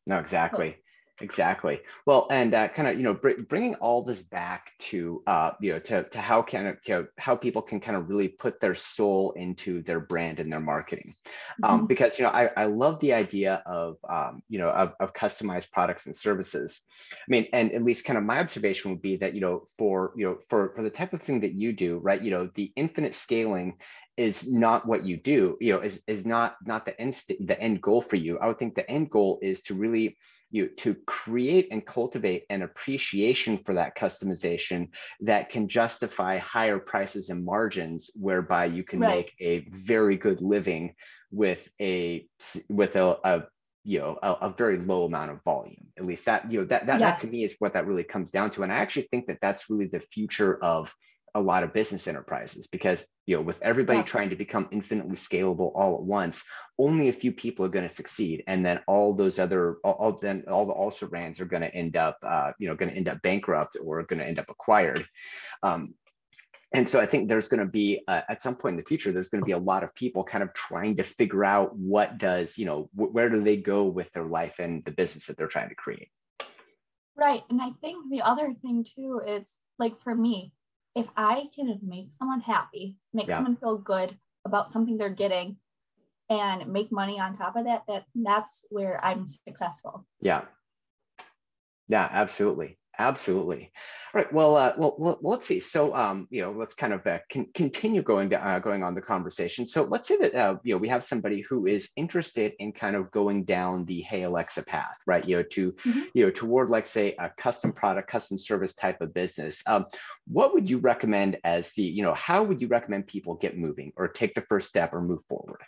No, 0.07 0.19
exactly. 0.19 0.77
Exactly. 1.21 1.81
Well, 2.07 2.29
and 2.31 2.55
uh, 2.55 2.69
kind 2.69 2.89
of 2.89 2.97
you 2.97 3.03
know 3.03 3.15
br- 3.15 3.43
bringing 3.49 3.75
all 3.77 4.03
this 4.03 4.23
back 4.23 4.73
to 4.79 5.23
uh, 5.27 5.53
you 5.61 5.73
know 5.73 5.79
to, 5.81 6.05
to 6.05 6.19
how 6.19 6.43
can 6.43 6.77
you 6.87 6.95
know, 6.95 7.07
how 7.19 7.35
people 7.35 7.61
can 7.61 7.81
kind 7.81 7.97
of 7.97 8.09
really 8.09 8.29
put 8.29 8.61
their 8.61 8.75
soul 8.75 9.33
into 9.33 9.83
their 9.83 10.01
brand 10.01 10.39
and 10.39 10.53
their 10.53 10.61
marketing, 10.61 11.15
um, 11.63 11.79
mm-hmm. 11.79 11.87
because 11.87 12.19
you 12.19 12.25
know 12.25 12.31
I, 12.31 12.51
I 12.57 12.65
love 12.67 13.01
the 13.01 13.15
idea 13.15 13.63
of 13.67 13.97
um, 14.09 14.43
you 14.49 14.59
know 14.59 14.71
of, 14.71 14.95
of 15.01 15.13
customized 15.13 15.73
products 15.73 16.07
and 16.07 16.15
services. 16.15 16.83
I 17.13 17.27
mean, 17.29 17.47
and 17.53 17.73
at 17.73 17.83
least 17.83 18.05
kind 18.05 18.19
of 18.19 18.25
my 18.25 18.39
observation 18.39 18.93
would 18.93 19.03
be 19.03 19.17
that 19.17 19.35
you 19.35 19.41
know 19.41 19.67
for 19.77 20.13
you 20.17 20.25
know 20.25 20.39
for 20.49 20.73
for 20.77 20.83
the 20.83 20.91
type 20.91 21.13
of 21.15 21.23
thing 21.23 21.41
that 21.41 21.53
you 21.53 21.73
do, 21.73 21.99
right? 21.99 22.23
You 22.23 22.31
know, 22.31 22.49
the 22.55 22.73
infinite 22.77 23.15
scaling 23.15 23.77
is 24.17 24.49
not 24.49 24.85
what 24.85 25.07
you 25.07 25.17
do 25.17 25.57
you 25.61 25.73
know 25.73 25.79
is, 25.81 26.03
is 26.09 26.27
not 26.27 26.57
not 26.67 26.85
the 26.85 27.01
end 27.01 27.15
st- 27.15 27.47
the 27.47 27.59
end 27.61 27.81
goal 27.81 28.03
for 28.03 28.17
you 28.17 28.37
i 28.41 28.49
would 28.49 28.59
think 28.59 28.75
the 28.75 28.91
end 28.91 29.09
goal 29.09 29.39
is 29.41 29.63
to 29.63 29.75
really 29.75 30.19
you 30.51 30.69
to 30.69 30.95
create 31.07 31.69
and 31.71 31.85
cultivate 31.85 32.45
an 32.51 32.63
appreciation 32.63 33.59
for 33.59 33.75
that 33.75 33.97
customization 33.97 34.89
that 35.21 35.51
can 35.51 35.69
justify 35.69 36.39
higher 36.39 36.79
prices 36.79 37.29
and 37.29 37.45
margins 37.45 38.11
whereby 38.15 38.65
you 38.65 38.83
can 38.83 39.01
right. 39.01 39.17
make 39.17 39.35
a 39.41 39.69
very 39.71 40.17
good 40.17 40.41
living 40.41 40.95
with 41.31 41.69
a 41.81 42.27
with 42.69 42.97
a, 42.97 43.19
a 43.25 43.43
you 43.85 43.99
know 43.99 44.19
a, 44.23 44.33
a, 44.43 44.55
very 44.57 44.79
low 44.79 45.05
amount 45.05 45.31
of 45.31 45.43
volume 45.45 45.87
at 45.99 46.05
least 46.05 46.25
that 46.25 46.51
you 46.51 46.61
know 46.61 46.67
that 46.67 46.87
that, 46.87 47.01
yes. 47.01 47.21
that 47.21 47.27
to 47.27 47.33
me 47.33 47.45
is 47.45 47.55
what 47.59 47.75
that 47.75 47.87
really 47.87 48.05
comes 48.05 48.31
down 48.31 48.51
to 48.51 48.63
and 48.63 48.73
i 48.73 48.77
actually 48.77 49.07
think 49.11 49.27
that 49.27 49.39
that's 49.41 49.69
really 49.71 49.87
the 49.87 50.01
future 50.01 50.63
of 50.63 50.95
a 51.39 51.41
lot 51.41 51.63
of 51.63 51.73
business 51.73 52.09
enterprises 52.09 52.67
because 52.67 53.07
you 53.27 53.37
know 53.37 53.43
with 53.43 53.61
everybody 53.63 54.01
yeah. 54.01 54.05
trying 54.05 54.31
to 54.31 54.37
become 54.37 54.69
infinitely 54.71 55.17
scalable 55.17 55.71
all 55.75 55.95
at 55.95 56.03
once 56.03 56.43
only 56.79 57.09
a 57.09 57.13
few 57.13 57.33
people 57.33 57.65
are 57.65 57.71
going 57.71 57.89
to 57.89 57.95
succeed 57.95 58.43
and 58.47 58.67
then 58.67 58.81
all 58.87 59.15
those 59.15 59.39
other 59.39 59.77
all, 59.85 59.95
all 59.95 60.13
then 60.21 60.45
all 60.49 60.67
the 60.67 60.73
also 60.73 61.07
rans 61.07 61.41
are 61.41 61.47
going 61.47 61.63
to 61.63 61.75
end 61.75 61.97
up 61.97 62.19
uh, 62.23 62.53
you 62.59 62.69
know 62.69 62.75
going 62.75 62.91
to 62.91 62.97
end 62.97 63.09
up 63.09 63.23
bankrupt 63.23 63.77
or 63.83 64.03
going 64.03 64.19
to 64.19 64.27
end 64.27 64.39
up 64.39 64.51
acquired 64.51 65.07
um, 65.63 65.95
and 66.75 66.87
so 66.87 67.01
I 67.01 67.07
think 67.07 67.29
there's 67.29 67.49
going 67.49 67.61
to 67.61 67.71
be 67.71 68.03
uh, 68.09 68.21
at 68.29 68.43
some 68.43 68.55
point 68.55 68.75
in 68.75 68.77
the 68.77 68.85
future, 68.85 69.11
there's 69.11 69.31
going 69.31 69.41
to 69.41 69.47
be 69.47 69.53
a 69.53 69.59
lot 69.59 69.83
of 69.83 69.95
people 69.95 70.23
kind 70.23 70.45
of 70.45 70.53
trying 70.53 70.97
to 70.97 71.03
figure 71.03 71.45
out 71.45 71.75
what 71.77 72.19
does 72.19 72.59
you 72.59 72.67
know 72.67 72.91
wh- 72.95 73.15
where 73.15 73.31
do 73.31 73.43
they 73.43 73.57
go 73.57 73.85
with 73.85 74.11
their 74.13 74.27
life 74.27 74.59
and 74.59 74.85
the 74.85 74.91
business 74.91 75.27
that 75.27 75.39
they're 75.39 75.47
trying 75.47 75.71
to 75.71 75.75
create. 75.75 76.11
Right, 77.17 77.43
and 77.49 77.63
I 77.63 77.71
think 77.81 78.11
the 78.11 78.23
other 78.23 78.55
thing 78.61 78.85
too 78.85 79.21
is 79.27 79.57
like 79.79 79.99
for 80.01 80.15
me, 80.15 80.53
if 80.99 81.07
I 81.17 81.45
can 81.55 81.79
make 81.83 82.09
someone 82.13 82.41
happy, 82.41 82.97
make 83.15 83.29
yeah. 83.29 83.37
someone 83.37 83.57
feel 83.57 83.79
good 83.79 84.19
about 84.45 84.73
something 84.73 84.99
they're 84.99 85.11
getting, 85.11 85.57
and 86.29 86.71
make 86.71 86.93
money 86.93 87.19
on 87.19 87.37
top 87.37 87.57
of 87.57 87.65
that, 87.65 87.85
that 87.89 88.05
that's 88.15 88.65
where 88.69 89.03
I'm 89.05 89.27
successful. 89.27 90.07
Yeah. 90.21 90.43
Yeah, 91.89 92.09
absolutely. 92.11 92.79
Absolutely. 93.01 93.71
All 94.13 94.21
right. 94.21 94.33
Well, 94.33 94.57
uh, 94.57 94.73
well, 94.77 94.97
well, 94.99 95.19
let's 95.23 95.47
see. 95.47 95.61
So, 95.61 95.95
um, 95.95 96.27
you 96.31 96.41
know, 96.41 96.51
let's 96.51 96.75
kind 96.75 96.93
of 96.93 97.07
uh, 97.07 97.19
con- 97.31 97.47
continue 97.55 98.03
going 98.03 98.31
to, 98.31 98.45
uh, 98.45 98.59
going 98.59 98.83
on 98.83 98.97
the 98.97 99.01
conversation. 99.01 99.69
So, 99.69 99.85
let's 99.85 100.09
say 100.09 100.17
that 100.17 100.35
uh, 100.35 100.57
you 100.65 100.75
know 100.75 100.79
we 100.79 100.89
have 100.89 101.05
somebody 101.05 101.43
who 101.43 101.67
is 101.67 101.91
interested 101.95 102.55
in 102.59 102.73
kind 102.73 102.97
of 102.97 103.13
going 103.13 103.45
down 103.45 103.85
the 103.85 104.01
Hey 104.01 104.25
Alexa 104.25 104.65
path, 104.65 104.97
right? 105.07 105.25
You 105.25 105.37
know, 105.37 105.43
to 105.45 105.73
mm-hmm. 105.73 106.03
you 106.13 106.25
know 106.25 106.31
toward 106.31 106.71
like 106.71 106.89
say 106.89 107.15
a 107.21 107.31
custom 107.31 107.73
product, 107.73 108.11
custom 108.11 108.37
service 108.37 108.75
type 108.75 109.01
of 109.01 109.15
business. 109.15 109.63
Um, 109.67 109.87
what 110.27 110.53
would 110.55 110.69
you 110.69 110.79
recommend 110.79 111.39
as 111.45 111.71
the 111.75 111.83
you 111.83 112.03
know 112.03 112.15
how 112.15 112.43
would 112.43 112.61
you 112.61 112.67
recommend 112.67 113.07
people 113.07 113.37
get 113.37 113.57
moving 113.57 113.93
or 113.97 114.09
take 114.09 114.35
the 114.35 114.43
first 114.43 114.69
step 114.69 114.93
or 114.93 115.01
move 115.01 115.21
forward? 115.29 115.61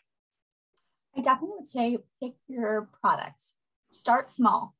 I 1.16 1.20
definitely 1.20 1.56
would 1.58 1.68
say 1.68 1.98
pick 2.20 2.32
your 2.48 2.88
products. 3.00 3.54
Start 3.92 4.30
small. 4.30 4.74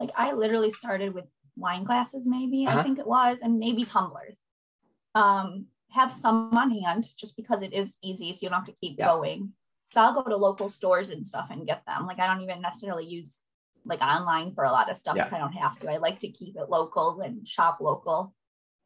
Like 0.00 0.10
I 0.16 0.32
literally 0.32 0.70
started 0.70 1.14
with 1.14 1.26
wine 1.56 1.84
glasses, 1.84 2.26
maybe 2.26 2.66
uh-huh. 2.66 2.78
I 2.78 2.82
think 2.82 2.98
it 2.98 3.06
was, 3.06 3.40
and 3.42 3.58
maybe 3.58 3.84
tumblers. 3.84 4.36
Um, 5.14 5.66
have 5.90 6.12
some 6.12 6.56
on 6.56 6.70
hand 6.70 7.08
just 7.16 7.36
because 7.36 7.62
it 7.62 7.72
is 7.72 7.96
easy, 8.02 8.32
so 8.32 8.40
you 8.42 8.50
don't 8.50 8.60
have 8.60 8.66
to 8.66 8.76
keep 8.80 8.98
yeah. 8.98 9.06
going. 9.06 9.52
So 9.94 10.00
I'll 10.02 10.12
go 10.12 10.28
to 10.28 10.36
local 10.36 10.68
stores 10.68 11.08
and 11.08 11.26
stuff 11.26 11.48
and 11.50 11.66
get 11.66 11.82
them. 11.86 12.06
Like 12.06 12.18
I 12.18 12.26
don't 12.26 12.42
even 12.42 12.60
necessarily 12.60 13.06
use 13.06 13.40
like 13.84 14.02
online 14.02 14.52
for 14.52 14.64
a 14.64 14.72
lot 14.72 14.90
of 14.90 14.96
stuff 14.96 15.16
yeah. 15.16 15.26
if 15.26 15.32
I 15.32 15.38
don't 15.38 15.52
have 15.52 15.78
to. 15.80 15.90
I 15.90 15.96
like 15.96 16.18
to 16.20 16.28
keep 16.28 16.56
it 16.56 16.68
local 16.68 17.20
and 17.20 17.46
shop 17.46 17.78
local 17.80 18.34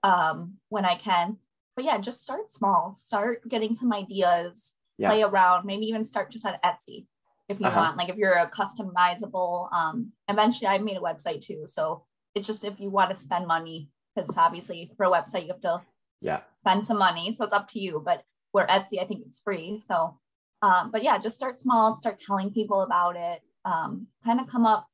um, 0.03 0.55
when 0.69 0.85
I 0.85 0.95
can. 0.95 1.39
But 1.75 1.85
yeah, 1.85 1.99
just 1.99 2.23
start 2.23 2.51
small. 2.51 2.99
Start 3.03 3.49
getting 3.49 3.75
some 3.75 3.93
ideas. 3.93 4.73
Yeah. 4.99 5.09
Play 5.09 5.23
around. 5.23 5.65
Maybe 5.65 5.87
even 5.87 6.05
start 6.05 6.31
just 6.31 6.45
on 6.47 6.55
Etsy 6.65 7.07
if 7.49 7.59
you 7.59 7.67
uh-huh. 7.67 7.81
want. 7.81 7.97
Like 7.97 8.11
if 8.11 8.17
you're 8.17 8.39
a 8.39 8.51
customizable. 8.51 9.73
Um, 9.73 10.13
eventually, 10.29 10.69
I 10.69 10.79
made 10.79 10.99
a 10.99 11.01
website 11.01 11.41
too, 11.41 11.65
so 11.67 12.05
it's 12.35 12.47
just 12.47 12.65
if 12.65 12.79
you 12.79 12.91
want 12.91 13.11
to 13.11 13.17
spend 13.17 13.47
money, 13.47 13.91
because 14.15 14.37
obviously 14.37 14.91
for 14.97 15.07
a 15.07 15.11
website 15.11 15.43
you 15.43 15.53
have 15.53 15.61
to 15.63 15.83
yeah 16.21 16.41
spend 16.67 16.87
some 16.87 16.99
money. 16.99 17.33
So 17.33 17.45
it's 17.45 17.55
up 17.55 17.69
to 17.71 17.81
you. 17.81 18.03
But 18.05 18.23
where 18.53 18.67
Etsy, 18.67 19.01
I 19.01 19.05
think 19.05 19.23
it's 19.27 19.41
free. 19.41 19.81
So 19.85 20.19
um, 20.63 20.91
but 20.91 21.03
yeah, 21.03 21.19
just 21.19 21.37
start 21.37 21.59
small, 21.59 21.89
and 21.89 21.99
start 21.99 22.21
telling 22.21 22.51
people 22.51 22.83
about 22.83 23.17
it. 23.17 23.41
Um, 23.65 24.07
kind 24.25 24.41
of 24.41 24.49
come 24.49 24.67
up 24.67 24.87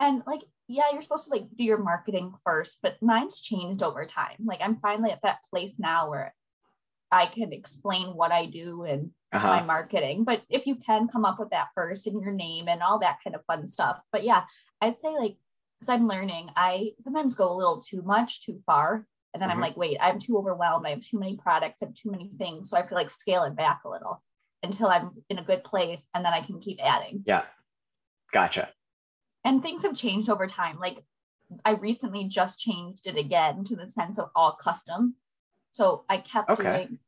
and 0.00 0.22
like, 0.26 0.42
yeah, 0.68 0.84
you're 0.92 1.02
supposed 1.02 1.24
to 1.24 1.30
like 1.30 1.44
do 1.56 1.64
your 1.64 1.78
marketing 1.78 2.32
first, 2.44 2.78
but 2.82 2.96
mine's 3.02 3.40
changed 3.40 3.82
over 3.82 4.06
time. 4.06 4.36
Like 4.44 4.60
I'm 4.62 4.76
finally 4.76 5.10
at 5.10 5.22
that 5.22 5.38
place 5.50 5.74
now 5.78 6.10
where 6.10 6.34
I 7.10 7.26
can 7.26 7.52
explain 7.52 8.08
what 8.08 8.32
I 8.32 8.46
do 8.46 8.84
and 8.84 9.10
uh-huh. 9.32 9.46
my 9.46 9.62
marketing. 9.62 10.24
But 10.24 10.42
if 10.48 10.66
you 10.66 10.76
can 10.76 11.08
come 11.08 11.24
up 11.24 11.38
with 11.38 11.50
that 11.50 11.68
first 11.74 12.06
and 12.06 12.20
your 12.20 12.32
name 12.32 12.68
and 12.68 12.82
all 12.82 12.98
that 13.00 13.18
kind 13.22 13.36
of 13.36 13.44
fun 13.46 13.68
stuff. 13.68 13.98
But 14.10 14.24
yeah, 14.24 14.44
I'd 14.80 15.00
say 15.00 15.14
like 15.18 15.36
because 15.78 15.92
I'm 15.92 16.08
learning, 16.08 16.50
I 16.56 16.92
sometimes 17.02 17.34
go 17.34 17.52
a 17.52 17.56
little 17.56 17.82
too 17.82 18.02
much, 18.02 18.42
too 18.42 18.58
far. 18.64 19.06
And 19.32 19.42
then 19.42 19.48
mm-hmm. 19.48 19.58
I'm 19.58 19.62
like, 19.62 19.76
wait, 19.76 19.98
I'm 20.00 20.18
too 20.18 20.38
overwhelmed. 20.38 20.86
I 20.86 20.90
have 20.90 21.00
too 21.00 21.18
many 21.18 21.36
products, 21.36 21.82
I 21.82 21.86
have 21.86 21.94
too 21.94 22.10
many 22.10 22.30
things. 22.38 22.70
So 22.70 22.76
I 22.76 22.80
have 22.80 22.88
to 22.90 22.94
like 22.94 23.10
scale 23.10 23.44
it 23.44 23.56
back 23.56 23.80
a 23.84 23.88
little 23.88 24.22
until 24.62 24.88
I'm 24.88 25.10
in 25.28 25.38
a 25.38 25.44
good 25.44 25.64
place 25.64 26.04
and 26.14 26.24
then 26.24 26.32
I 26.32 26.40
can 26.40 26.60
keep 26.60 26.78
adding. 26.82 27.22
Yeah. 27.26 27.42
Gotcha. 28.32 28.70
And 29.44 29.62
things 29.62 29.82
have 29.82 29.96
changed 29.96 30.30
over 30.30 30.46
time. 30.46 30.78
Like 30.78 31.04
I 31.64 31.72
recently 31.72 32.24
just 32.24 32.58
changed 32.60 33.06
it 33.06 33.16
again 33.16 33.64
to 33.64 33.76
the 33.76 33.88
sense 33.88 34.18
of 34.18 34.30
all 34.34 34.52
custom. 34.52 35.16
So 35.72 36.04
I 36.08 36.18
kept 36.18 36.50
okay. 36.50 36.62
doing 36.62 36.98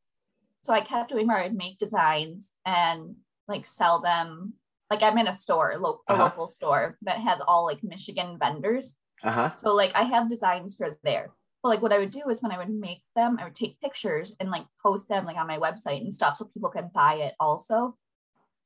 so 0.67 0.73
I 0.73 0.81
kept 0.81 1.09
doing 1.09 1.27
where 1.27 1.37
I'd 1.37 1.55
make 1.55 1.77
designs 1.77 2.51
and 2.65 3.15
like 3.47 3.65
sell 3.65 4.01
them 4.01 4.53
like 4.89 5.03
I'm 5.03 5.17
in 5.17 5.27
a 5.27 5.33
store, 5.33 5.75
lo- 5.79 6.01
a 6.07 6.13
uh-huh. 6.13 6.23
local 6.23 6.47
store 6.47 6.97
that 7.01 7.19
has 7.19 7.39
all 7.45 7.65
like 7.65 7.83
Michigan 7.83 8.37
vendors. 8.39 8.95
Uh-huh. 9.23 9.51
So 9.55 9.73
like 9.73 9.95
I 9.95 10.03
have 10.03 10.29
designs 10.29 10.75
for 10.75 10.97
there. 11.03 11.31
But 11.63 11.69
like 11.69 11.81
what 11.81 11.91
I 11.91 11.97
would 11.97 12.11
do 12.11 12.29
is 12.29 12.41
when 12.41 12.51
I 12.51 12.57
would 12.57 12.69
make 12.69 13.01
them, 13.15 13.37
I 13.39 13.43
would 13.43 13.55
take 13.55 13.81
pictures 13.81 14.33
and 14.39 14.49
like 14.49 14.65
post 14.81 15.09
them 15.09 15.25
like 15.25 15.37
on 15.37 15.47
my 15.47 15.57
website 15.57 16.01
and 16.01 16.13
stuff 16.13 16.37
so 16.37 16.45
people 16.45 16.69
can 16.69 16.89
buy 16.93 17.15
it 17.15 17.33
also. 17.39 17.97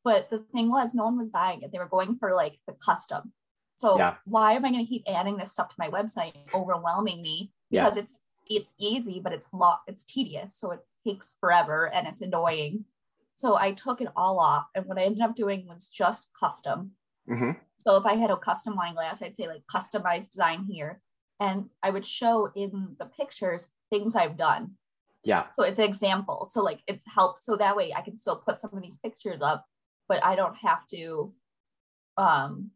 But 0.04 0.30
the 0.30 0.40
thing 0.52 0.70
was 0.70 0.94
no 0.94 1.06
one 1.06 1.18
was 1.18 1.30
buying 1.30 1.62
it. 1.62 1.72
They 1.72 1.80
were 1.80 1.88
going 1.88 2.18
for 2.18 2.34
like 2.34 2.60
the 2.68 2.74
custom. 2.74 3.34
So 3.78 3.98
yeah. 3.98 4.16
why 4.26 4.54
am 4.54 4.66
I 4.66 4.72
going 4.72 4.86
to 4.86 4.90
keep 4.90 5.04
adding 5.08 5.38
this 5.38 5.54
stuff 5.54 5.70
to 5.70 5.76
my 5.80 5.90
website, 5.90 6.34
overwhelming 6.54 7.22
me? 7.22 7.52
Because 7.72 7.96
yeah. 7.96 8.04
it's 8.04 8.20
it's 8.48 8.74
easy, 8.78 9.20
but 9.20 9.34
it's 9.34 9.48
lot 9.54 9.82
it's 9.88 10.04
tedious. 10.04 10.56
So 10.56 10.72
it 10.72 10.82
takes 11.06 11.36
forever 11.40 11.92
and 11.92 12.08
it's 12.08 12.22
annoying. 12.22 12.86
So 13.42 13.58
I 13.58 13.72
took 13.72 14.02
it 14.02 14.08
all 14.16 14.40
off. 14.40 14.68
And 14.76 14.86
what 14.86 15.00
I 15.00 15.04
ended 15.04 15.24
up 15.24 15.36
doing 15.36 15.66
was 15.68 15.88
just 15.88 16.30
custom. 16.40 16.92
Mm-hmm. 17.28 17.52
So 17.80 17.98
if 17.98 18.06
I 18.06 18.14
had 18.14 18.30
a 18.30 18.38
custom 18.38 18.76
wine 18.76 18.94
glass, 18.94 19.20
I'd 19.20 19.36
say 19.36 19.48
like 19.48 19.64
customized 19.74 20.30
design 20.30 20.68
here. 20.70 21.02
And 21.40 21.66
I 21.82 21.90
would 21.90 22.06
show 22.06 22.52
in 22.56 22.96
the 23.00 23.06
pictures 23.06 23.70
things 23.90 24.16
I've 24.16 24.38
done. 24.38 24.76
Yeah. 25.24 25.48
So 25.56 25.64
it's 25.64 25.80
an 25.80 25.86
example. 25.86 26.48
So 26.52 26.62
like 26.62 26.82
it's 26.86 27.04
helped. 27.08 27.42
So 27.42 27.56
that 27.56 27.76
way 27.76 27.92
I 27.96 28.02
can 28.02 28.20
still 28.20 28.36
put 28.36 28.62
some 28.62 28.70
of 28.74 28.84
these 28.84 28.98
pictures 28.98 29.42
up, 29.42 29.66
but 30.08 30.24
I 30.24 30.36
don't 30.36 30.58
have 30.58 30.86
to 30.88 31.34
um 32.18 32.70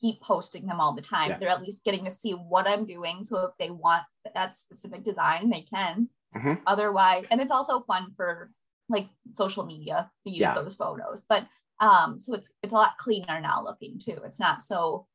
keep 0.00 0.20
posting 0.20 0.66
them 0.66 0.80
all 0.80 0.94
the 0.94 1.02
time. 1.02 1.30
Yeah. 1.30 1.38
They're 1.38 1.48
at 1.48 1.62
least 1.62 1.84
getting 1.84 2.04
to 2.06 2.10
see 2.10 2.32
what 2.32 2.66
I'm 2.66 2.86
doing. 2.86 3.22
So 3.22 3.44
if 3.44 3.52
they 3.60 3.70
want 3.70 4.02
that 4.34 4.58
specific 4.58 5.04
design, 5.04 5.48
they 5.48 5.62
can. 5.62 6.08
Mm-hmm. 6.36 6.54
Otherwise, 6.66 7.24
and 7.30 7.40
it's 7.40 7.52
also 7.52 7.80
fun 7.80 8.12
for 8.16 8.50
like 8.88 9.08
social 9.36 9.64
media 9.64 10.10
to 10.24 10.30
use 10.30 10.40
yeah. 10.40 10.54
those 10.54 10.74
photos. 10.74 11.24
But 11.28 11.46
um, 11.80 12.20
so 12.20 12.34
it's 12.34 12.50
it's 12.62 12.72
a 12.72 12.76
lot 12.76 12.98
cleaner 12.98 13.40
now 13.40 13.62
looking 13.62 13.98
too. 13.98 14.18
It's 14.24 14.40
not 14.40 14.62
so 14.62 15.06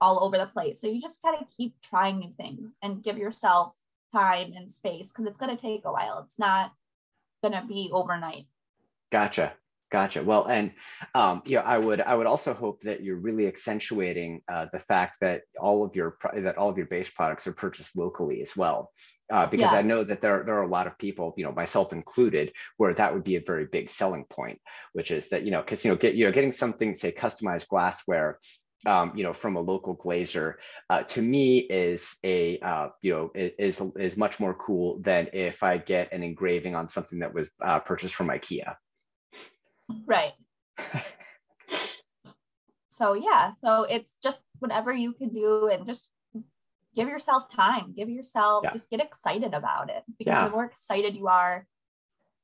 all 0.00 0.22
over 0.22 0.36
the 0.36 0.46
place. 0.46 0.80
So 0.80 0.86
you 0.86 1.00
just 1.00 1.22
gotta 1.22 1.44
keep 1.56 1.74
trying 1.82 2.18
new 2.18 2.32
things 2.36 2.72
and 2.82 3.02
give 3.02 3.18
yourself 3.18 3.74
time 4.12 4.52
and 4.54 4.70
space 4.70 5.08
because 5.08 5.26
it's 5.26 5.38
gonna 5.38 5.56
take 5.56 5.84
a 5.84 5.92
while. 5.92 6.22
It's 6.24 6.38
not 6.38 6.72
gonna 7.42 7.64
be 7.66 7.90
overnight. 7.92 8.46
Gotcha. 9.10 9.54
Gotcha. 9.90 10.24
Well, 10.24 10.46
and 10.46 10.72
um, 11.14 11.42
yeah, 11.46 11.60
I 11.60 11.78
would 11.78 12.00
I 12.00 12.16
would 12.16 12.26
also 12.26 12.52
hope 12.52 12.80
that 12.80 13.02
you're 13.02 13.18
really 13.18 13.46
accentuating 13.46 14.42
uh, 14.48 14.66
the 14.72 14.80
fact 14.80 15.16
that 15.20 15.42
all 15.60 15.84
of 15.84 15.94
your 15.94 16.16
that 16.34 16.58
all 16.58 16.68
of 16.68 16.76
your 16.76 16.86
base 16.86 17.10
products 17.10 17.46
are 17.46 17.52
purchased 17.52 17.96
locally 17.96 18.42
as 18.42 18.56
well 18.56 18.90
uh, 19.32 19.46
because 19.46 19.72
yeah. 19.72 19.78
I 19.78 19.82
know 19.82 20.04
that 20.04 20.20
there, 20.20 20.42
there 20.44 20.58
are 20.58 20.62
a 20.62 20.68
lot 20.68 20.86
of 20.86 20.98
people, 20.98 21.34
you 21.36 21.44
know, 21.44 21.52
myself 21.52 21.92
included, 21.92 22.52
where 22.76 22.92
that 22.94 23.12
would 23.12 23.24
be 23.24 23.36
a 23.36 23.40
very 23.40 23.66
big 23.66 23.88
selling 23.88 24.24
point, 24.24 24.60
which 24.92 25.10
is 25.10 25.28
that, 25.30 25.44
you 25.44 25.50
know, 25.50 25.60
because, 25.60 25.84
you 25.84 25.90
know, 25.90 25.96
get, 25.96 26.14
you 26.14 26.24
know, 26.24 26.32
getting 26.32 26.52
something, 26.52 26.94
say, 26.94 27.10
customized 27.10 27.68
glassware, 27.68 28.38
um, 28.86 29.12
you 29.14 29.22
know, 29.22 29.32
from 29.32 29.56
a 29.56 29.60
local 29.60 29.96
glazer, 29.96 30.54
uh, 30.90 31.02
to 31.04 31.22
me 31.22 31.58
is 31.58 32.16
a, 32.22 32.58
uh, 32.60 32.88
you 33.00 33.12
know, 33.12 33.30
is, 33.34 33.80
is 33.96 34.16
much 34.16 34.38
more 34.40 34.54
cool 34.54 34.98
than 35.00 35.28
if 35.32 35.62
I 35.62 35.78
get 35.78 36.12
an 36.12 36.22
engraving 36.22 36.74
on 36.74 36.88
something 36.88 37.20
that 37.20 37.32
was 37.32 37.50
uh, 37.62 37.80
purchased 37.80 38.14
from 38.14 38.28
IKEA. 38.28 38.74
Right. 40.06 40.32
so 42.90 43.14
yeah, 43.14 43.52
so 43.54 43.84
it's 43.84 44.16
just 44.22 44.40
whatever 44.58 44.92
you 44.92 45.12
can 45.12 45.30
do 45.30 45.68
and 45.68 45.86
just 45.86 46.10
give 46.94 47.08
yourself 47.08 47.50
time 47.50 47.92
give 47.96 48.08
yourself 48.08 48.62
yeah. 48.64 48.72
just 48.72 48.90
get 48.90 49.00
excited 49.00 49.54
about 49.54 49.90
it 49.90 50.02
because 50.18 50.32
yeah. 50.32 50.44
the 50.44 50.50
more 50.50 50.64
excited 50.64 51.16
you 51.16 51.28
are 51.28 51.66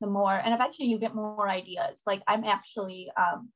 the 0.00 0.06
more 0.06 0.34
and 0.34 0.54
eventually 0.54 0.88
you 0.88 0.98
get 0.98 1.14
more 1.14 1.48
ideas 1.48 2.02
like 2.06 2.22
i'm 2.26 2.44
actually 2.44 3.10
um 3.16 3.50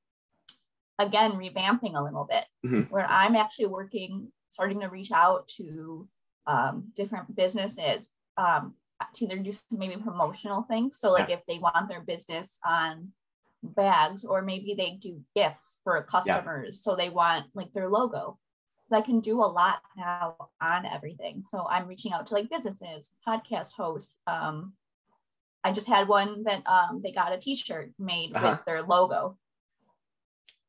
again 0.99 1.33
revamping 1.33 1.95
a 1.95 2.03
little 2.03 2.27
bit 2.29 2.45
mm-hmm. 2.65 2.83
where 2.93 3.07
i'm 3.07 3.35
actually 3.35 3.67
working 3.67 4.31
starting 4.51 4.81
to 4.81 4.89
reach 4.89 5.11
out 5.11 5.49
to 5.49 6.09
um, 6.47 6.93
different 6.95 7.35
businesses 7.35 8.11
um, 8.37 8.75
to 9.15 9.25
either 9.25 9.39
do 9.39 9.53
some 9.53 9.79
maybe 9.79 9.97
promotional 9.97 10.63
things 10.63 10.99
so 11.01 11.11
like 11.11 11.29
yeah. 11.29 11.37
if 11.37 11.41
they 11.49 11.59
want 11.59 11.89
their 11.89 12.03
business 12.03 12.59
on 12.65 13.09
bags 13.63 14.25
or 14.25 14.43
maybe 14.43 14.75
they 14.77 14.93
do 15.01 15.21
gifts 15.35 15.79
for 15.83 16.01
customers 16.03 16.83
so 16.83 16.95
they 16.95 17.09
want 17.09 17.47
like 17.55 17.73
their 17.73 17.89
logo 17.89 18.39
I 18.95 19.01
can 19.01 19.21
do 19.21 19.41
a 19.41 19.47
lot 19.47 19.81
now 19.97 20.37
on 20.61 20.87
everything. 20.87 21.43
So 21.49 21.67
I'm 21.69 21.87
reaching 21.87 22.13
out 22.13 22.27
to 22.29 22.35
like 22.35 22.51
businesses, 22.51 23.11
podcast 23.27 23.73
hosts. 23.73 24.17
Um, 24.27 24.75
I 25.63 25.73
just 25.73 25.87
had 25.87 26.09
one 26.09 26.45
that 26.45 26.67
um, 26.67 27.01
they 27.03 27.13
got 27.13 27.33
a 27.33 27.39
T-shirt 27.39 27.93
made 27.99 28.37
uh-huh. 28.37 28.51
with 28.51 28.65
their 28.67 28.83
logo. 28.83 29.39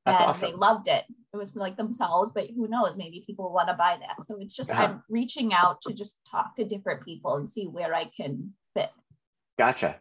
That's 0.06 0.22
and 0.22 0.30
awesome. 0.30 0.50
they 0.52 0.56
loved 0.56 0.88
it. 0.88 1.04
It 1.34 1.38
was 1.38 1.56
like 1.56 1.78
themselves, 1.78 2.32
but 2.34 2.50
who 2.52 2.68
knows? 2.68 2.94
Maybe 2.96 3.24
people 3.26 3.52
want 3.52 3.70
to 3.70 3.74
buy 3.74 3.98
that. 4.00 4.26
So 4.26 4.38
it's 4.40 4.56
just 4.56 4.72
uh-huh. 4.72 4.84
I'm 4.84 5.04
reaching 5.10 5.54
out 5.54 5.82
to 5.82 5.94
just 5.94 6.20
talk 6.30 6.56
to 6.56 6.64
different 6.64 7.04
people 7.04 7.36
and 7.36 7.50
see 7.50 7.66
where 7.66 7.94
I 7.94 8.06
can 8.06 8.54
fit. 8.74 8.92
Gotcha. 9.58 10.00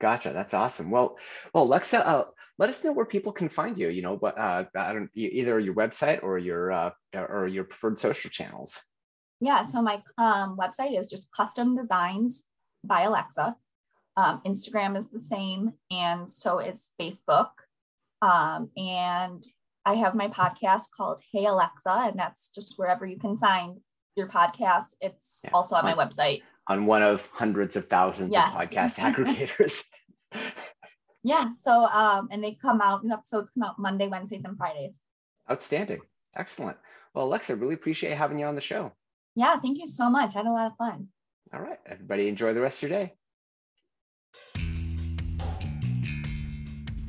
Gotcha. 0.00 0.32
That's 0.32 0.54
awesome. 0.54 0.90
Well, 0.90 1.18
well, 1.52 1.64
Alexa, 1.64 2.06
uh, 2.06 2.24
let 2.58 2.70
us 2.70 2.82
know 2.82 2.92
where 2.92 3.06
people 3.06 3.32
can 3.32 3.48
find 3.48 3.78
you. 3.78 3.88
You 3.88 4.02
know, 4.02 4.16
but 4.16 4.38
uh, 4.38 4.64
I 4.76 4.92
don't 4.92 5.10
either 5.14 5.58
your 5.58 5.74
website 5.74 6.22
or 6.22 6.38
your 6.38 6.72
uh, 6.72 6.90
or 7.14 7.46
your 7.46 7.64
preferred 7.64 7.98
social 7.98 8.30
channels. 8.30 8.80
Yeah. 9.40 9.62
So 9.62 9.80
my 9.82 10.02
um, 10.18 10.56
website 10.56 10.98
is 10.98 11.08
just 11.08 11.30
custom 11.32 11.76
designs 11.76 12.42
by 12.84 13.02
Alexa. 13.02 13.56
Um, 14.16 14.40
Instagram 14.44 14.96
is 14.96 15.08
the 15.08 15.20
same, 15.20 15.72
and 15.90 16.28
so 16.28 16.58
is 16.58 16.90
Facebook. 17.00 17.50
Um, 18.20 18.70
and 18.76 19.44
I 19.84 19.94
have 19.94 20.14
my 20.14 20.28
podcast 20.28 20.86
called 20.96 21.22
Hey 21.32 21.46
Alexa, 21.46 21.88
and 21.88 22.18
that's 22.18 22.48
just 22.48 22.74
wherever 22.76 23.06
you 23.06 23.16
can 23.16 23.38
find 23.38 23.78
your 24.16 24.28
podcast. 24.28 24.86
It's 25.00 25.42
yeah. 25.44 25.50
also 25.52 25.76
on, 25.76 25.86
on 25.86 25.96
my 25.96 26.04
website. 26.04 26.42
On 26.66 26.84
one 26.84 27.02
of 27.02 27.26
hundreds 27.32 27.76
of 27.76 27.86
thousands 27.86 28.32
yes. 28.32 28.54
of 28.54 28.60
podcast 28.60 28.94
aggregators. 29.14 29.84
Yeah. 31.28 31.44
So 31.58 31.84
um, 31.86 32.28
and 32.30 32.42
they 32.42 32.52
come 32.60 32.80
out, 32.80 33.04
new 33.04 33.12
episodes 33.12 33.50
come 33.50 33.62
out 33.62 33.78
Monday, 33.78 34.08
Wednesdays, 34.08 34.44
and 34.44 34.56
Fridays. 34.56 34.98
Outstanding. 35.50 36.00
Excellent. 36.36 36.76
Well, 37.14 37.26
Alexa, 37.26 37.56
really 37.56 37.74
appreciate 37.74 38.16
having 38.16 38.38
you 38.38 38.46
on 38.46 38.54
the 38.54 38.60
show. 38.60 38.92
Yeah, 39.34 39.58
thank 39.60 39.78
you 39.78 39.86
so 39.86 40.10
much. 40.10 40.34
I 40.34 40.38
had 40.38 40.46
a 40.46 40.52
lot 40.52 40.66
of 40.66 40.76
fun. 40.76 41.08
All 41.52 41.60
right. 41.60 41.78
Everybody 41.86 42.28
enjoy 42.28 42.54
the 42.54 42.60
rest 42.60 42.82
of 42.82 42.90
your 42.90 43.00
day. 43.00 43.14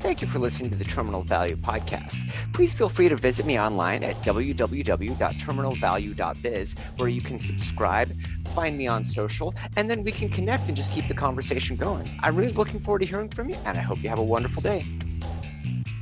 Thank 0.00 0.20
you 0.22 0.28
for 0.28 0.38
listening 0.38 0.70
to 0.70 0.76
the 0.76 0.84
Terminal 0.84 1.20
Value 1.22 1.56
Podcast. 1.56 2.32
Please 2.54 2.72
feel 2.72 2.88
free 2.88 3.10
to 3.10 3.16
visit 3.16 3.44
me 3.44 3.60
online 3.60 4.02
at 4.02 4.16
www.terminalvalue.biz, 4.22 6.74
where 6.96 7.08
you 7.10 7.20
can 7.20 7.38
subscribe, 7.38 8.10
find 8.54 8.78
me 8.78 8.86
on 8.86 9.04
social, 9.04 9.54
and 9.76 9.90
then 9.90 10.02
we 10.02 10.10
can 10.10 10.30
connect 10.30 10.68
and 10.68 10.76
just 10.76 10.90
keep 10.90 11.06
the 11.06 11.12
conversation 11.12 11.76
going. 11.76 12.10
I'm 12.20 12.34
really 12.34 12.52
looking 12.52 12.80
forward 12.80 13.00
to 13.00 13.04
hearing 13.04 13.28
from 13.28 13.50
you, 13.50 13.56
and 13.66 13.76
I 13.76 13.82
hope 13.82 14.02
you 14.02 14.08
have 14.08 14.18
a 14.18 14.24
wonderful 14.24 14.62
day. 14.62 14.86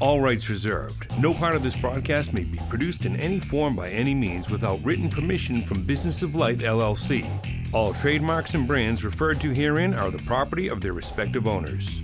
All 0.00 0.20
rights 0.20 0.48
reserved. 0.48 1.12
No 1.18 1.34
part 1.34 1.56
of 1.56 1.64
this 1.64 1.74
broadcast 1.74 2.32
may 2.32 2.44
be 2.44 2.60
produced 2.68 3.04
in 3.04 3.16
any 3.16 3.40
form 3.40 3.74
by 3.74 3.90
any 3.90 4.14
means 4.14 4.48
without 4.48 4.78
written 4.84 5.10
permission 5.10 5.60
from 5.62 5.82
Business 5.82 6.22
of 6.22 6.36
Life 6.36 6.58
LLC. 6.58 7.28
All 7.74 7.92
trademarks 7.92 8.54
and 8.54 8.64
brands 8.64 9.04
referred 9.04 9.40
to 9.40 9.50
herein 9.50 9.94
are 9.94 10.12
the 10.12 10.22
property 10.22 10.68
of 10.68 10.80
their 10.80 10.92
respective 10.92 11.48
owners. 11.48 11.96